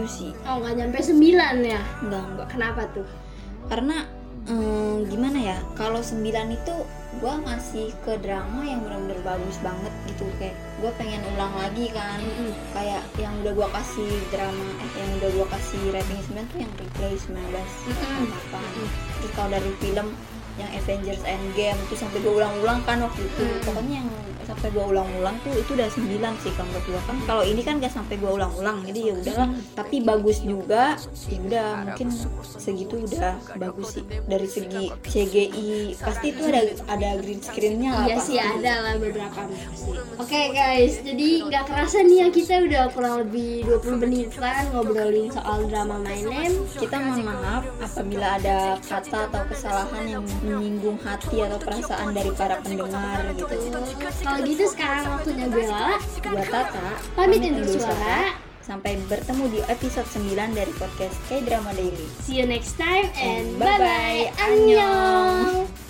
sih. 0.06 0.32
oh 0.44 0.56
nggak 0.58 0.76
nyampe 0.76 1.00
9 1.00 1.16
ya 1.62 1.82
Enggak, 2.02 2.24
enggak. 2.26 2.48
kenapa 2.50 2.82
tuh 2.90 3.08
Karena 3.66 4.04
eh, 4.50 4.98
gimana 5.08 5.40
ya? 5.40 5.58
Kalau 5.78 6.02
9 6.02 6.26
itu 6.52 6.76
gua 7.22 7.42
ngasih 7.42 7.90
ke 8.06 8.22
drama 8.22 8.62
yang 8.62 8.82
benar-benar 8.86 9.22
bagus 9.26 9.58
banget 9.62 9.94
gitu. 10.10 10.26
Kayak 10.42 10.58
gua 10.82 10.92
pengen 10.98 11.22
ulang 11.36 11.54
lagi 11.58 11.90
kan. 11.94 12.20
Kayak 12.74 13.06
yang 13.22 13.34
udah 13.46 13.54
gua 13.54 13.70
kasih 13.74 14.10
drama 14.34 14.66
eh 14.82 14.92
yang 14.98 15.12
udah 15.22 15.30
gua 15.38 15.48
kasih 15.54 15.82
rating 15.94 16.22
9 16.34 16.52
tuh 16.54 16.60
yang 16.62 16.72
replay 16.78 17.14
19 17.14 17.30
Mm-mm. 17.30 18.26
apa? 18.34 18.62
Terus 19.22 19.32
kalau 19.38 19.50
dari 19.54 19.72
film 19.82 20.08
yang 20.60 20.70
Avengers 20.76 21.24
Endgame 21.24 21.80
itu 21.88 21.96
sampai 21.96 22.20
gua 22.20 22.34
ulang-ulang 22.44 22.84
kan 22.84 23.00
waktu 23.06 23.22
itu. 23.26 23.44
Mm. 23.46 23.62
pokoknya 23.64 23.94
yang 24.04 24.10
sampai 24.50 24.68
gua 24.74 24.86
ulang-ulang 24.90 25.38
tuh 25.46 25.54
itu 25.54 25.72
udah 25.78 25.90
9 25.94 26.42
sih 26.42 26.52
kalau 26.58 26.68
menurut 26.74 26.86
gua. 26.90 27.02
Kan 27.06 27.18
kalau 27.30 27.44
ini 27.46 27.62
kan 27.62 27.78
gak 27.78 27.94
sampai 27.94 28.16
gua 28.18 28.32
ulang-ulang 28.42 28.82
jadi 28.90 29.00
ya 29.00 29.14
udahlah. 29.22 29.50
Tapi 29.78 29.96
bagus 30.02 30.42
juga 30.42 30.98
ya 31.30 31.38
udah 31.38 31.70
mungkin 31.86 32.08
segitu 32.58 32.96
udah 33.06 33.38
bagus 33.62 34.02
sih. 34.02 34.04
Dari 34.26 34.48
segi 34.50 34.84
CGI 35.06 35.96
pasti 36.02 36.28
itu 36.34 36.42
ada 36.50 36.62
ada 36.90 37.10
green 37.22 37.42
screennya 37.42 37.92
lah 37.94 38.06
Iya 38.10 38.18
sih 38.18 38.38
ada 38.42 38.74
lah 38.82 38.94
beberapa. 38.98 39.46
Pasti. 39.46 39.92
Oke 40.20 40.42
guys, 40.52 41.00
jadi 41.06 41.30
nggak 41.46 41.64
kerasa 41.70 42.02
nih 42.04 42.18
ya 42.26 42.28
kita 42.34 42.56
udah 42.66 42.84
kurang 42.92 43.16
lebih 43.26 43.64
20 43.66 44.02
menitan 44.02 44.64
ngobrolin 44.74 45.30
soal 45.32 45.66
drama 45.70 46.02
My 46.02 46.20
Name. 46.26 46.56
kita 46.80 46.96
mohon 47.00 47.24
maaf 47.28 47.64
apabila 47.84 48.40
ada 48.40 48.80
kata 48.82 49.30
atau 49.30 49.44
kesalahan 49.52 50.04
yang 50.08 50.24
menyinggung 50.42 50.98
hati 51.04 51.44
atau 51.44 51.60
perasaan 51.60 52.16
dari 52.16 52.32
para 52.34 52.58
pendengar 52.64 53.30
gitu. 53.36 53.46
Kalau 54.24 54.39
gitu 54.46 54.64
sekarang 54.70 55.04
waktunya 55.12 55.46
gue 55.50 55.66
Lala 55.66 55.98
Gua 56.22 56.44
Tata 56.46 56.88
pamit 57.16 57.42
undur 57.44 57.68
suara. 57.68 58.36
Sampai 58.60 59.02
bertemu 59.10 59.50
di 59.50 59.60
episode 59.66 60.06
9 60.14 60.54
dari 60.54 60.70
podcast 60.78 61.18
K-Drama 61.26 61.74
Daily 61.74 62.06
See 62.22 62.38
you 62.38 62.46
next 62.46 62.78
time 62.78 63.10
and 63.18 63.58
Bye-bye. 63.58 63.66
bye 63.66 63.82
bye. 63.82 64.46
Annyeong. 64.46 65.89